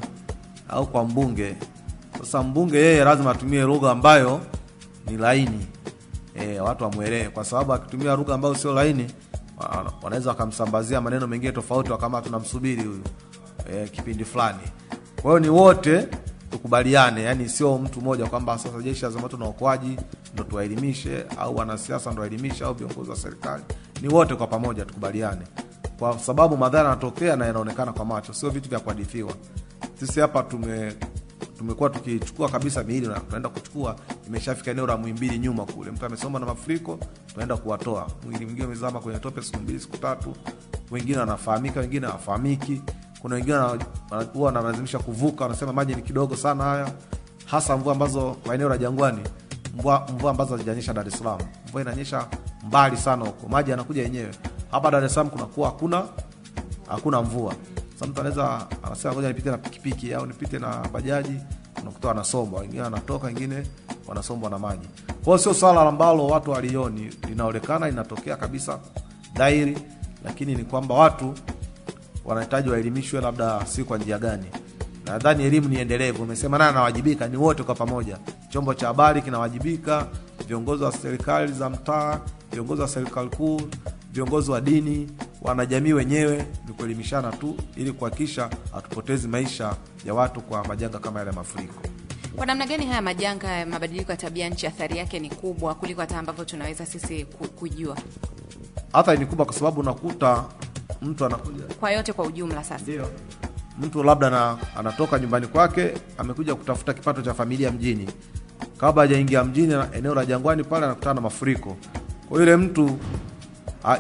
au 0.70 0.88
kwa 0.88 1.04
mbunge. 1.06 1.56
Sasa 2.20 2.44
mbunge 2.44 2.78
yeye 2.78 3.04
lazima 3.04 3.32
atumie 3.32 3.62
lugha 3.64 3.92
ambayo 3.92 4.42
ni 5.08 5.18
laini 5.18 5.68
e, 6.36 6.60
watu 6.60 6.84
wamwelewe, 6.84 7.30
kwa 7.30 7.46
sababu 7.46 7.74
akitumia 7.74 8.16
lugha 8.16 8.34
ambayo 8.36 8.56
sio 8.56 8.74
laini 8.74 9.08
wa- 9.58 9.94
wanaweza 10.02 10.30
wakamsambazia 10.30 11.02
maneno 11.02 11.28
mengine 11.28 11.52
tofauti, 11.52 11.92
kama 12.00 12.22
tunamsubiri 12.22 12.84
huyu 12.84 13.02
e, 13.74 13.88
kipindi 13.88 14.26
fulani. 14.26 14.60
Kwa 15.22 15.32
hiyo 15.32 15.40
ni 15.40 15.50
wote 15.50 16.08
tukubaliane, 16.52 17.24
yani 17.24 17.50
sio 17.50 17.78
mtu 17.78 18.02
mmoja 18.02 18.26
kwamba 18.26 18.58
sasa 18.58 18.82
jeshi 18.82 19.02
la 19.04 19.10
zimamoto 19.10 19.38
na 19.38 19.46
uokoaji 19.46 19.98
ndo 20.42 20.50
tuwaelimishe 20.50 21.26
au 21.40 21.56
wanasiasa 21.56 22.12
ndo 22.12 22.22
waelimishe 22.22 22.64
au 22.64 22.74
viongozi 22.74 23.10
wa 23.10 23.16
serikali. 23.16 23.64
Ni 24.02 24.08
wote 24.08 24.36
kwa 24.36 24.48
pamoja 24.48 24.86
tukubaliane 24.86 25.42
kwa 26.00 26.20
sababu 26.20 26.58
madhara 26.58 26.90
yanatokea 26.90 27.36
na 27.36 27.46
yanaonekana 27.46 27.94
kwa 27.94 28.06
macho, 28.06 28.34
sio 28.34 28.50
vitu 28.50 28.70
vya 28.70 28.80
kuhadithiwa. 28.80 29.34
Sisi 30.00 30.20
hapa 30.20 30.44
tume 30.44 30.96
tumekuwa 31.58 31.90
tukichukua 31.90 32.50
kabisa 32.50 32.84
miili 32.84 33.08
na 33.08 33.20
tunaenda 33.20 33.50
kuchukua, 33.50 33.96
imeshafika 34.28 34.72
eneo 34.72 34.88
la 34.88 34.98
Muhimbili 34.98 35.40
nyuma 35.40 35.66
kule, 35.66 35.92
mtu 35.92 36.06
amesoma 36.06 36.40
na 36.40 36.46
mafuriko, 36.46 37.00
tunaenda 37.32 37.58
kuwatoa 37.58 38.08
mwili 38.26 38.46
mwingine 38.46 38.66
umezama 38.68 39.00
kwenye 39.00 39.20
tope 39.20 39.42
siku 39.42 39.60
mbili 39.60 39.80
siku 39.80 39.98
tatu, 39.98 40.36
wengine 40.92 41.18
wanafahamika, 41.18 41.80
wengine 41.80 42.08
hawafahamiki. 42.08 42.82
Kuna 43.22 43.36
wengine 43.36 43.54
wana- 43.56 43.86
wana- 44.12 44.24
huwa 44.34 44.46
wanalazimisha 44.46 45.00
kuvuka, 45.00 45.44
wanasema 45.44 45.74
maji 45.74 45.96
ni 45.96 46.02
kidogo 46.02 46.36
sana 46.36 46.64
haya, 46.64 46.92
hasa 47.46 47.78
mvua 47.78 47.94
ambazo 47.94 48.32
kwa 48.46 48.56
eneo 48.56 48.70
la 48.70 48.78
Jangwani, 48.78 49.22
mvua, 49.78 50.08
mvua 50.14 50.32
ambazo 50.32 50.52
hazijanyesha 50.52 50.94
Dar 50.94 51.08
es 51.08 51.18
Salaam. 51.18 51.40
Mvua 51.70 51.82
inanyesha 51.82 52.28
mbali 52.68 52.98
sana 52.98 53.26
huko, 53.26 53.48
maji 53.50 53.72
yanakuja 53.72 54.02
yenyewe. 54.04 54.32
Hapa 54.72 54.92
Dar 54.92 55.04
es 55.04 55.14
Salaam 55.14 55.30
kunakuwa 55.30 55.68
hakuna 55.70 56.04
hakuna 56.88 57.22
mvua. 57.22 57.54
Sasa 57.94 58.06
mtu 58.12 58.22
anaweza 58.22 58.68
anasema 58.84 59.14
ngoja 59.14 59.28
nipite 59.28 59.52
na 59.52 59.58
pikipiki 59.58 60.14
au 60.14 60.26
nipite 60.26 60.60
na 60.60 60.88
bajaji, 60.94 61.36
unakuta 61.82 62.08
wanasombwa, 62.08 62.60
wengine 62.62 62.82
wanatoka, 62.82 63.28
wengine 63.28 63.64
wanasombwa 64.08 64.50
na 64.50 64.60
maji. 64.60 64.88
Kwa 65.08 65.24
hiyo 65.26 65.38
sio 65.38 65.54
swala 65.54 65.82
ambalo 65.82 66.28
watu 66.28 66.52
walioni, 66.52 67.10
linaonekana 67.28 67.90
linatokea 67.90 68.36
kabisa 68.38 68.80
dhahiri, 69.36 69.78
lakini 70.24 70.56
ni 70.56 70.64
kwamba 70.64 70.96
watu 70.96 71.34
wanahitaji 72.26 72.70
waelimishwe, 72.70 73.22
labda 73.22 73.66
si 73.66 73.84
kwa 73.84 73.98
njia 73.98 74.18
gani. 74.20 74.46
Nadhani 75.12 75.44
elimu 75.44 75.70
ni 75.70 75.80
endelevu. 75.80 76.24
Umesema 76.24 76.58
nani 76.58 76.70
anawajibika? 76.70 77.28
Ni 77.28 77.38
wote 77.38 77.64
kwa 77.64 77.76
pamoja. 77.76 78.18
Chombo 78.50 78.74
cha 78.74 78.88
habari 78.88 79.22
kinawajibika, 79.22 80.08
viongozi 80.48 80.84
wa 80.84 80.92
serikali 80.92 81.52
za 81.54 81.70
mtaa, 81.70 82.20
viongozi 82.52 82.82
wa 82.82 82.88
serikali 82.88 83.30
kuu, 83.30 83.62
viongozi 84.12 84.52
wa 84.52 84.62
dini, 84.62 85.10
wanajamii 85.42 85.94
wenyewe, 85.94 86.46
ni 86.68 86.74
kuelimishana 86.74 87.32
tu, 87.32 87.56
ili 87.76 87.92
kuhakikisha 87.92 88.50
hatupotezi 88.74 89.28
maisha 89.28 89.76
ya 90.06 90.14
watu 90.14 90.42
kwa 90.42 90.68
majanga 90.68 91.00
kama 91.00 91.20
yale 91.20 91.30
ya 91.32 91.36
mafuriko. 91.36 91.82
Kwa 92.36 92.46
namna 92.46 92.66
gani 92.68 92.86
haya 92.86 93.02
majanga 93.02 93.48
ya 93.48 93.66
mabadiliko 93.66 94.12
ya 94.12 94.18
tabia 94.18 94.50
nchi 94.50 94.68
athari 94.68 94.98
yake 94.98 95.20
ni 95.20 95.30
kubwa 95.30 95.76
kuliko 95.76 96.02
hata 96.02 96.20
ambavyo 96.20 96.46
tunaweza 96.46 96.86
sisi 96.86 97.26
kujua, 97.60 97.98
Athari 98.94 99.20
ni 99.20 99.26
kubwa, 99.26 99.46
kwa 99.46 99.56
sababu 99.56 99.80
unakuta 99.80 100.44
mtu 101.02 101.26
anakuja 101.26 101.64
kwa 101.80 101.92
yote 101.92 102.14
kwa 102.14 102.26
ujumla? 102.26 102.64
Sasa 102.64 102.84
Ndio. 102.84 103.08
Mtu 103.82 104.04
labda 104.04 104.30
na, 104.30 104.58
anatoka 104.78 105.20
nyumbani 105.20 105.48
kwake 105.48 105.94
amekuja 106.18 106.56
kutafuta 106.56 106.94
kipato 106.94 107.22
cha 107.22 107.34
familia 107.34 107.72
mjini, 107.72 108.08
kabla 108.78 109.02
hajaingia 109.02 109.44
mjini, 109.44 109.76
eneo 109.94 110.16
la 110.16 110.26
Jangwani 110.26 110.64
pale 110.64 110.86
anakutana 110.86 111.14
na 111.14 111.22
mafuriko. 111.22 111.78
Kwa 112.30 112.40
yule 112.40 112.56
mtu 112.56 112.98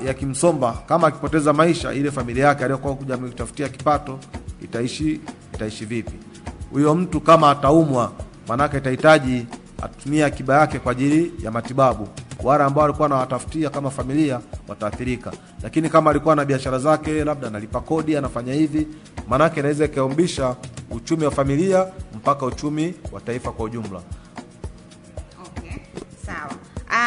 yakimsomba, 0.05 0.73
kama 0.87 1.07
akipoteza 1.07 1.53
maisha, 1.53 1.93
ile 1.93 2.11
familia 2.11 2.45
yake 2.45 2.63
aliyokuwa 2.63 2.95
kuja 2.95 3.13
amekutafutia 3.15 3.69
kipato 3.69 4.19
itaishi 4.63 5.19
itaishi 5.53 5.85
vipi? 5.85 6.13
Huyo 6.71 6.95
mtu 6.95 7.21
kama 7.21 7.51
ataumwa, 7.51 8.11
maanake 8.47 8.77
itahitaji 8.77 9.45
atumie 9.81 10.25
akiba 10.25 10.59
yake 10.59 10.79
kwa 10.79 10.91
ajili 10.91 11.33
ya 11.43 11.51
matibabu. 11.51 12.07
Wale 12.43 12.63
ambao 12.63 12.81
walikuwa 12.81 13.05
anawatafutia 13.05 13.69
kama 13.69 13.89
familia 13.91 14.39
wataathirika, 14.67 15.31
lakini 15.63 15.89
kama 15.89 16.09
alikuwa 16.09 16.35
na 16.35 16.45
biashara 16.45 16.79
zake, 16.79 17.23
labda 17.23 17.47
analipa 17.47 17.81
kodi, 17.81 18.17
anafanya 18.17 18.53
hivi, 18.53 18.87
maanake 19.27 19.59
inaweza 19.59 19.85
ikaumbisha 19.85 20.55
uchumi 20.91 21.25
wa 21.25 21.31
familia 21.31 21.87
mpaka 22.15 22.45
uchumi 22.45 22.93
wa 23.11 23.21
taifa 23.21 23.51
kwa 23.51 23.65
ujumla. 23.65 24.01
Okay, 25.45 25.71
sawa. 26.25 26.51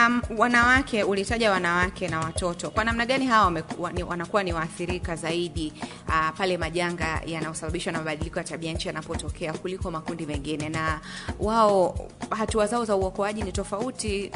Um, 0.06 0.22
wanawake 0.38 1.02
ulitaja 1.04 1.50
wanawake 1.50 2.08
na 2.08 2.20
watoto, 2.20 2.70
kwa 2.70 2.84
namna 2.84 3.06
gani 3.06 3.26
hawa 3.26 3.62
wanakuwa 4.08 4.42
ni 4.42 4.52
waathirika 4.52 5.16
zaidi 5.16 5.72
uh, 6.08 6.30
pale 6.38 6.58
majanga 6.58 7.20
yanayosababishwa 7.26 7.92
na 7.92 7.98
mabadiliko 7.98 8.38
ya 8.38 8.44
tabia 8.44 8.72
nchi 8.72 8.88
yanapotokea 8.88 9.52
kuliko 9.52 9.90
makundi 9.90 10.26
mengine, 10.26 10.68
na 10.68 11.00
wao 11.40 12.08
hatua 12.30 12.66
zao 12.66 12.84
za 12.84 12.96
uokoaji 12.96 13.42
ni 13.42 13.52
tofauti 13.52 14.30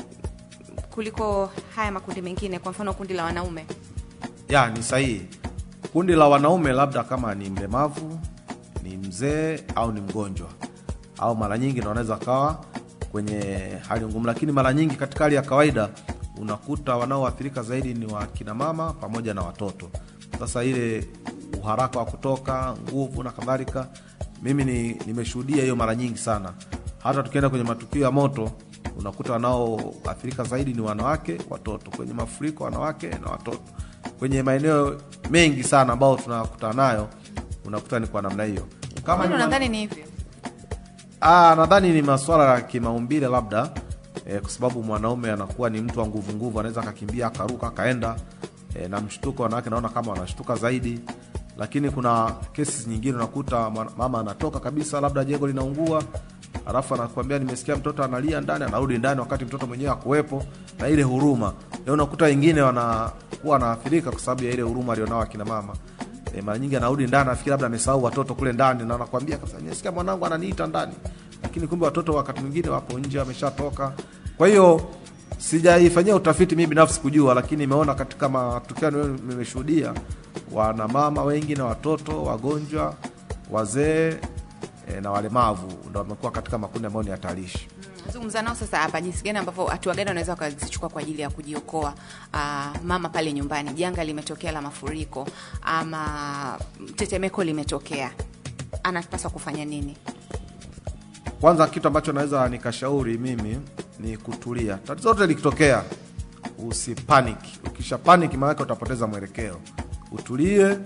kuliko 0.98 1.50
haya 1.76 1.92
makundi 1.92 2.22
mengine, 2.22 2.58
kwa 2.58 2.70
mfano 2.72 2.92
kundi 2.94 3.14
la 3.14 3.24
wanaume? 3.24 3.66
ya 4.48 4.70
ni 4.70 4.82
sahihi. 4.82 5.22
Kundi 5.92 6.12
la 6.12 6.28
wanaume 6.28 6.72
labda 6.72 7.02
kama 7.04 7.34
ni 7.34 7.50
mlemavu, 7.50 8.20
ni 8.82 8.96
mzee 8.96 9.60
au 9.74 9.92
ni 9.92 10.00
mgonjwa, 10.00 10.48
au 11.18 11.36
mara 11.36 11.58
nyingi 11.58 11.78
ndo 11.80 11.88
wanaweza 11.88 12.16
kawa 12.16 12.64
kwenye 13.12 13.40
hali 13.88 14.06
ngumu, 14.06 14.26
lakini 14.26 14.52
mara 14.52 14.72
nyingi 14.72 14.96
katika 14.96 15.24
hali 15.24 15.36
ya 15.36 15.42
kawaida 15.42 15.88
unakuta 16.40 16.96
wanaoathirika 16.96 17.62
zaidi 17.62 17.94
ni 17.94 18.06
wakina 18.12 18.54
mama 18.54 18.92
pamoja 18.92 19.34
na 19.34 19.42
watoto. 19.42 19.90
Sasa 20.38 20.64
ile 20.64 21.08
uharaka 21.62 21.98
wa 21.98 22.04
kutoka, 22.04 22.74
nguvu 22.88 23.22
na 23.22 23.30
kadhalika, 23.30 23.88
mimi 24.42 24.64
ni, 24.64 24.92
nimeshuhudia 25.06 25.62
hiyo 25.62 25.76
mara 25.76 25.94
nyingi 25.94 26.18
sana. 26.18 26.52
Hata 27.02 27.22
tukienda 27.22 27.48
kwenye 27.50 27.64
matukio 27.64 28.02
ya 28.02 28.10
moto 28.10 28.50
unakuta 28.98 29.32
wanaoathirika 29.32 30.44
zaidi 30.44 30.74
ni 30.74 30.80
wanawake, 30.80 31.38
watoto. 31.50 31.90
Kwenye 31.90 32.12
mafuriko 32.12 32.64
wanawake 32.64 33.08
na 33.08 33.30
watoto. 33.30 33.60
Kwenye 34.18 34.42
maeneo 34.42 35.00
mengi 35.30 35.64
sana 35.64 35.92
ambayo 35.92 36.16
tunakutana 36.16 36.72
nayo 36.72 37.08
unakuta 37.64 37.98
ni 37.98 38.06
kwa 38.06 38.22
namna 38.22 38.44
hiyo. 38.44 38.66
Kama 39.04 39.26
ni 39.26 39.34
nadhani 39.38 39.68
ni 39.68 39.78
hivyo? 39.78 40.04
Ah, 41.20 41.54
nadhani 41.56 41.90
ni 41.90 42.02
masuala 42.02 42.54
ya 42.54 42.60
kimaumbile 42.60 43.26
labda 43.28 43.70
eh, 44.26 44.40
kwa 44.40 44.50
sababu 44.50 44.82
mwanaume 44.82 45.30
anakuwa 45.32 45.70
ni 45.70 45.80
mtu 45.80 46.00
wa 46.00 46.06
nguvu 46.06 46.32
nguvu, 46.32 46.60
anaweza 46.60 46.80
akakimbia 46.80 47.26
akaruka 47.26 47.66
akaenda 47.66 48.16
eh, 48.74 48.90
na 48.90 49.00
mshtuko, 49.00 49.42
wanawake 49.42 49.70
naona 49.70 49.88
kama 49.88 50.12
wanashtuka 50.12 50.54
zaidi, 50.56 51.00
lakini 51.58 51.90
kuna 51.90 52.32
kesi 52.52 52.88
nyingine 52.88 53.14
unakuta 53.16 53.70
mama 53.96 54.20
anatoka 54.20 54.60
kabisa, 54.60 55.00
labda 55.00 55.24
jengo 55.24 55.46
linaungua, 55.46 56.02
alafu 56.66 56.94
anakuambia 56.94 57.38
nimesikia 57.38 57.76
mtoto 57.76 58.04
analia 58.04 58.40
ndani, 58.40 58.64
anarudi 58.64 58.98
ndani 58.98 59.20
wakati 59.20 59.44
mtoto 59.44 59.66
mwenyewe 59.66 59.90
akuwepo, 59.90 60.44
na 60.78 60.88
ile 60.88 61.02
huruma 61.02 61.52
leo 61.86 61.94
unakuta 61.94 62.24
wengine 62.24 62.62
wanakuwa 62.62 63.52
wanaathirika 63.52 64.10
kwa 64.10 64.20
sababu 64.20 64.44
ya 64.44 64.50
ile 64.52 64.62
huruma 64.62 64.92
alionao 64.92 65.20
akina 65.20 65.44
mama. 65.44 65.72
E, 66.38 66.42
mara 66.42 66.58
nyingi 66.58 66.76
anarudi 66.76 67.06
ndani 67.06 67.22
anafikiri 67.28 67.50
labda 67.50 67.66
amesahau 67.66 68.04
watoto 68.04 68.34
kule 68.34 68.52
ndani, 68.52 68.84
na 68.84 68.94
anakwambia 68.94 69.36
kabisa, 69.38 69.58
nimesikia 69.58 69.92
mwanangu 69.92 70.26
ananiita 70.26 70.66
ndani, 70.66 70.92
lakini 71.42 71.66
kumbe 71.66 71.84
watoto 71.84 72.12
wakati 72.14 72.40
mwingine 72.40 72.68
wapo 72.68 72.98
nje, 72.98 73.18
wameshatoka. 73.18 73.92
Kwa 74.36 74.48
hiyo 74.48 74.80
sijaifanyia 75.38 76.16
utafiti 76.16 76.56
mimi 76.56 76.66
binafsi 76.66 77.00
kujua, 77.00 77.34
lakini 77.34 77.60
nimeona 77.60 77.94
katika 77.94 78.28
matukio 78.28 78.90
nimeshuhudia 78.90 79.94
wana 80.52 80.88
mama 80.88 81.22
wengi 81.24 81.54
na 81.54 81.64
watoto 81.64 82.22
wagonjwa, 82.24 82.94
wazee 83.50 84.16
e, 84.96 85.00
na 85.00 85.10
walemavu 85.10 85.72
ndo 85.90 86.00
wamekuwa 86.00 86.32
katika 86.32 86.58
makundi 86.58 86.86
ambayo 86.86 87.02
ni 87.02 87.10
hatarishi. 87.10 87.68
zungumza 88.12 88.42
nao 88.42 88.54
sasa 88.54 88.78
hapa 88.78 89.00
jinsi 89.00 89.24
gani 89.24 89.38
ambavyo 89.38 89.64
hatua 89.66 89.94
gani 89.94 90.08
wanaweza 90.08 90.32
wakazichukua 90.32 90.88
kwa 90.88 91.02
ajili 91.02 91.22
ya 91.22 91.30
kujiokoa 91.30 91.94
Uh, 92.34 92.82
mama 92.84 93.08
pale 93.08 93.32
nyumbani 93.32 93.70
janga 93.72 94.04
limetokea 94.04 94.52
la 94.52 94.62
mafuriko 94.62 95.26
ama 95.62 96.58
tetemeko 96.96 97.44
limetokea 97.44 98.10
anapaswa 98.82 99.30
kufanya 99.30 99.64
nini 99.64 99.96
Kwanza 101.40 101.66
kitu 101.66 101.88
ambacho 101.88 102.12
naweza 102.12 102.48
nikashauri 102.48 103.18
mimi 103.18 103.60
ni 104.00 104.16
kutulia. 104.16 104.76
Tatizo 104.76 105.08
lote 105.08 105.26
likitokea, 105.26 105.84
usipanic. 106.58 107.36
Ukisha 107.66 107.98
panic, 107.98 108.34
maanake 108.34 108.62
utapoteza 108.62 109.06
mwelekeo. 109.06 109.56
Utulie, 110.12 110.78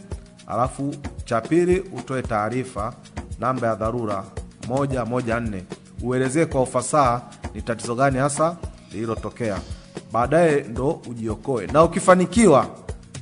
alafu 0.47 0.95
cha 1.25 1.41
pili 1.41 1.81
utoe 1.81 2.23
taarifa 2.23 2.95
namba 3.41 3.67
ya 3.69 3.75
dharura 3.75 4.25
moja 4.69 5.05
moja 5.05 5.41
nne, 5.41 5.65
uelezee 6.03 6.47
kwa 6.47 6.63
ufasaha 6.63 7.23
ni 7.55 7.63
tatizo 7.63 7.95
gani 7.95 8.19
hasa 8.19 8.57
lililotokea. 8.93 9.59
Baadaye 10.13 10.61
ndo 10.63 10.91
ujiokoe, 11.11 11.67
na 11.67 11.83
ukifanikiwa 11.85 12.67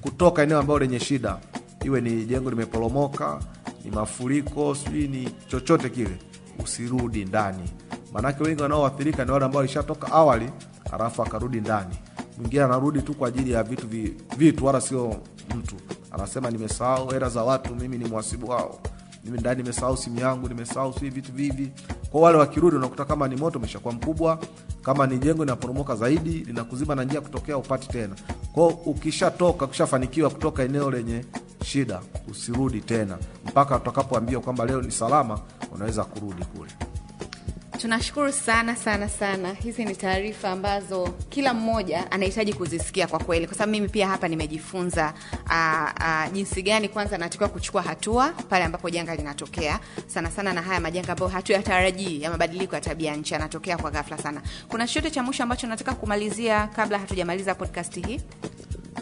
kutoka 0.00 0.42
eneo 0.42 0.58
ambalo 0.58 0.78
lenye 0.78 1.00
shida, 1.00 1.38
iwe 1.84 2.00
ni 2.00 2.24
jengo 2.24 2.50
limeporomoka, 2.50 3.40
ni 3.84 3.90
mafuriko, 3.90 4.74
sijui 4.74 5.08
ni 5.08 5.30
chochote 5.48 5.90
kile, 5.90 6.18
usirudi 6.64 7.24
ndani. 7.24 7.70
Maanake 8.12 8.42
wengi 8.44 8.62
wanaoathirika 8.62 9.24
ni 9.24 9.30
wale 9.30 9.44
ambao 9.44 9.58
walishatoka 9.58 10.12
awali, 10.12 10.50
alafu 10.92 11.22
akarudi 11.22 11.60
ndani. 11.60 11.94
Mwingine 12.38 12.62
anarudi 12.62 13.02
tu 13.02 13.14
kwa 13.14 13.28
ajili 13.28 13.50
ya 13.52 13.62
vitu 13.62 13.88
vi, 13.88 14.14
vitu 14.36 14.66
wala 14.66 14.80
sio 14.80 15.16
mtu. 15.56 15.74
Anasema 16.10 16.50
nimesahau 16.50 17.08
hela 17.10 17.28
za 17.28 17.42
watu, 17.44 17.74
mimi 17.74 17.98
ni 17.98 18.04
mhasibu 18.04 18.50
wao, 18.50 18.80
ndani 19.24 19.62
nimesahau 19.62 19.96
simu 19.96 20.20
yangu, 20.20 20.48
nimesahau 20.48 20.92
si 20.98 21.10
vitu 21.10 21.32
vivi. 21.32 21.72
Kwa 22.10 22.20
wale 22.20 22.38
wakirudi, 22.38 22.76
unakuta 22.76 23.04
kama 23.04 23.28
ni 23.28 23.36
moto 23.36 23.58
umeshakuwa 23.58 23.94
mkubwa, 23.94 24.38
kama 24.82 25.06
ni 25.06 25.18
jengo 25.18 25.44
linaporomoka 25.44 25.96
zaidi, 25.96 26.30
linakuzima 26.30 26.94
na 26.94 27.04
njia 27.04 27.20
kutokea, 27.20 27.56
upati 27.58 27.88
tena. 27.88 28.14
Kwa 28.52 28.66
ukishatoka, 28.68 29.64
ukishafanikiwa 29.64 30.30
kutoka 30.30 30.62
eneo 30.62 30.90
lenye 30.90 31.24
shida, 31.64 32.00
usirudi 32.30 32.80
tena 32.80 33.18
mpaka 33.46 33.76
utakapoambiwa 33.76 34.42
kwamba 34.42 34.64
leo 34.64 34.82
ni 34.82 34.90
salama, 34.90 35.38
unaweza 35.74 36.04
kurudi 36.04 36.44
kule. 36.44 36.70
Tunashukuru 37.80 38.32
sana 38.32 38.76
sana 38.76 39.08
sana. 39.08 39.52
Hizi 39.54 39.84
ni 39.84 39.96
taarifa 39.96 40.50
ambazo 40.50 41.08
kila 41.28 41.54
mmoja 41.54 42.12
anahitaji 42.12 42.52
kuzisikia 42.52 43.06
kwa 43.06 43.18
kweli. 43.18 43.46
Kwa 43.46 43.54
sababu 43.54 43.72
mimi 43.72 43.88
pia 43.88 44.08
hapa 44.08 44.28
nimejifunza 44.28 45.14
aa, 45.50 45.92
aa, 46.00 46.28
jinsi 46.28 46.62
gani 46.62 46.88
kwanza 46.88 47.18
natakiwa 47.18 47.48
kuchukua 47.48 47.82
hatua 47.82 48.28
pale 48.28 48.64
ambapo 48.64 48.90
janga 48.90 49.14
linatokea. 49.16 49.80
Sana 50.06 50.30
sana 50.30 50.52
na 50.52 50.62
haya 50.62 50.80
majanga 50.80 51.12
ambayo 51.12 51.30
hatuyatarajii 51.30 52.22
ya 52.22 52.30
mabadiliko 52.30 52.74
ya 52.74 52.80
tabia 52.80 53.16
nchi 53.16 53.34
yanatokea 53.34 53.76
kwa 53.78 53.90
ghafla 53.90 54.18
sana. 54.18 54.42
Kuna 54.68 54.86
chochote 54.86 55.10
cha 55.10 55.22
mwisho 55.22 55.42
ambacho 55.42 55.66
nataka 55.66 55.94
kumalizia 55.94 56.66
kabla 56.66 56.98
hatujamaliza 56.98 57.54
podcast 57.54 58.06
hii? 58.06 58.20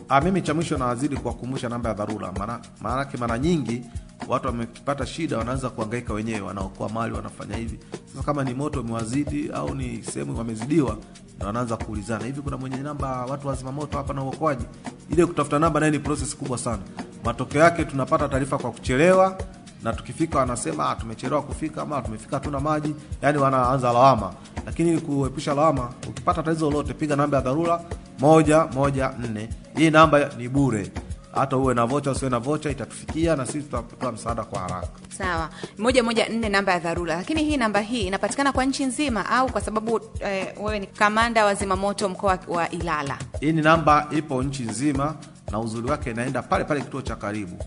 Ah, 0.08 0.20
mimi 0.20 0.42
cha 0.42 0.54
mwisho 0.54 0.78
nawazidi 0.78 1.16
kuwakumbusha 1.16 1.68
namba 1.68 1.88
ya 1.88 1.94
dharura, 1.94 2.32
maana 2.32 2.60
maanake 2.80 3.16
mara 3.16 3.38
nyingi 3.38 3.82
watu 4.28 4.46
wamepata 4.46 5.06
shida, 5.06 5.38
wanaanza 5.38 5.70
kuhangaika 5.70 6.12
wenyewe, 6.14 6.40
wanaokoa 6.40 6.88
mali, 6.88 7.14
wanafanya 7.14 7.56
hivi. 7.56 7.78
Sasa 8.12 8.22
kama 8.26 8.44
ni 8.44 8.54
moto 8.54 8.80
umewazidi 8.80 9.50
au 9.54 9.74
ni 9.74 10.02
sehemu 10.02 10.38
wamezidiwa, 10.38 10.96
na 11.38 11.46
wanaanza 11.46 11.76
kuulizana 11.76 12.24
hivi, 12.24 12.40
kuna 12.40 12.56
mwenye 12.56 12.76
namba 12.76 13.24
watu 13.26 13.48
wazima 13.48 13.72
moto 13.72 13.96
hapa 13.98 14.14
na 14.14 14.22
uokoaji? 14.22 14.64
Ile 15.10 15.26
kutafuta 15.26 15.58
namba 15.58 15.80
naye 15.80 15.92
ni 15.92 15.98
process 15.98 16.36
kubwa 16.36 16.58
sana. 16.58 16.82
Matokeo 17.24 17.62
yake 17.62 17.84
tunapata 17.84 18.28
taarifa 18.28 18.58
kwa 18.58 18.70
kuchelewa, 18.70 19.38
na 19.82 19.92
tukifika 19.92 20.38
wanasema 20.38 20.90
ah, 20.90 20.94
tumechelewa 20.96 21.42
kufika 21.42 21.82
ama 21.82 22.02
tumefika 22.02 22.36
hatuna 22.36 22.60
maji, 22.60 22.94
yani 23.22 23.38
wanaanza 23.38 23.92
lawama. 23.92 24.32
Lakini 24.66 25.00
kuepusha 25.00 25.54
lawama, 25.54 25.90
ukipata 26.08 26.42
tatizo 26.42 26.70
lolote, 26.70 26.94
piga 26.94 27.16
namba 27.16 27.36
ya 27.36 27.42
dharura 27.42 27.80
moja 28.18 28.64
moja 28.64 29.10
nne. 29.30 29.48
Hii 29.76 29.90
namba 29.90 30.30
ni 30.38 30.48
bure, 30.48 30.90
hata 31.38 31.56
uwe 31.56 31.74
na 31.74 31.86
vocha 31.86 32.10
usiwe 32.10 32.30
na 32.30 32.38
vocha, 32.38 32.70
itatufikia 32.70 33.36
na 33.36 33.46
sisi 33.46 33.60
tutatoa 33.62 34.12
msaada 34.12 34.44
kwa 34.44 34.60
haraka. 34.60 34.88
sawa. 35.18 35.50
Moja 35.78 36.02
moja 36.02 36.28
nne 36.28 36.48
namba 36.48 36.72
ya 36.72 36.78
dharura. 36.78 37.16
Lakini 37.16 37.44
hii 37.44 37.56
namba 37.56 37.80
hii 37.80 38.00
inapatikana 38.06 38.52
kwa 38.52 38.64
nchi 38.64 38.84
nzima 38.84 39.26
au 39.30 39.52
kwa 39.52 39.60
sababu 39.60 40.00
eh, 40.20 40.46
wewe 40.60 40.78
ni 40.78 40.86
kamanda 40.86 41.44
wa 41.44 41.54
zimamoto 41.54 42.08
mkoa 42.08 42.38
wa 42.48 42.70
ilala? 42.70 43.18
Hii 43.40 43.52
ni 43.52 43.62
namba 43.62 44.06
ipo 44.10 44.42
nchi 44.42 44.62
nzima, 44.62 45.14
na 45.50 45.58
uzuri 45.60 45.90
wake 45.90 46.10
inaenda 46.10 46.42
pale 46.42 46.64
pale 46.64 46.80
kituo 46.80 47.02
cha 47.02 47.16
karibu. 47.16 47.64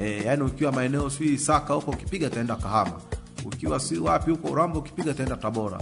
E, 0.00 0.22
yaani 0.24 0.42
ukiwa 0.42 0.72
maeneo 0.72 1.10
si 1.10 1.38
Saka 1.38 1.74
huko 1.74 1.90
ukipiga 1.90 2.26
itaenda 2.26 2.56
Kahama, 2.56 2.92
ukiwa 3.44 3.80
si 3.80 3.98
wapi 3.98 4.30
huko 4.30 4.48
Urambo 4.48 4.78
ukipiga 4.78 5.10
itaenda 5.10 5.36
Tabora, 5.36 5.78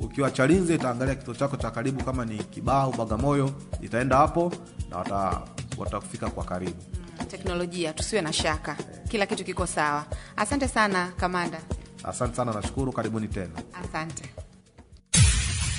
ukiwa 0.00 0.30
Chalinze 0.30 0.74
itaangalia 0.74 1.14
kituo 1.14 1.34
chako 1.34 1.56
cha 1.56 1.70
karibu, 1.70 2.04
kama 2.04 2.24
ni 2.24 2.38
Kibao, 2.38 2.92
Bagamoyo 2.98 3.50
itaenda 3.82 4.16
hapo 4.16 4.52
na 4.90 4.96
wata 4.96 5.40
watakufika 5.76 6.30
kwa 6.30 6.44
karibu. 6.44 6.82
teknolojia 7.30 7.92
tusiwe 7.92 8.22
na 8.22 8.32
shaka 8.32 8.76
kila 9.08 9.26
kitu 9.26 9.44
kiko 9.44 9.66
sawa 9.66 10.06
asante 10.36 10.68
sana 10.68 11.12
kamanda 11.16 11.60
Asante 12.04 12.36
sana, 12.36 12.52
nashukuru. 12.52 12.92
Karibuni 12.92 13.28
tena. 13.28 13.50
asante 13.84 14.22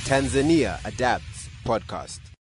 Tanzania 0.07 0.79
Adapts 0.85 1.49
Podcast. 1.63 2.21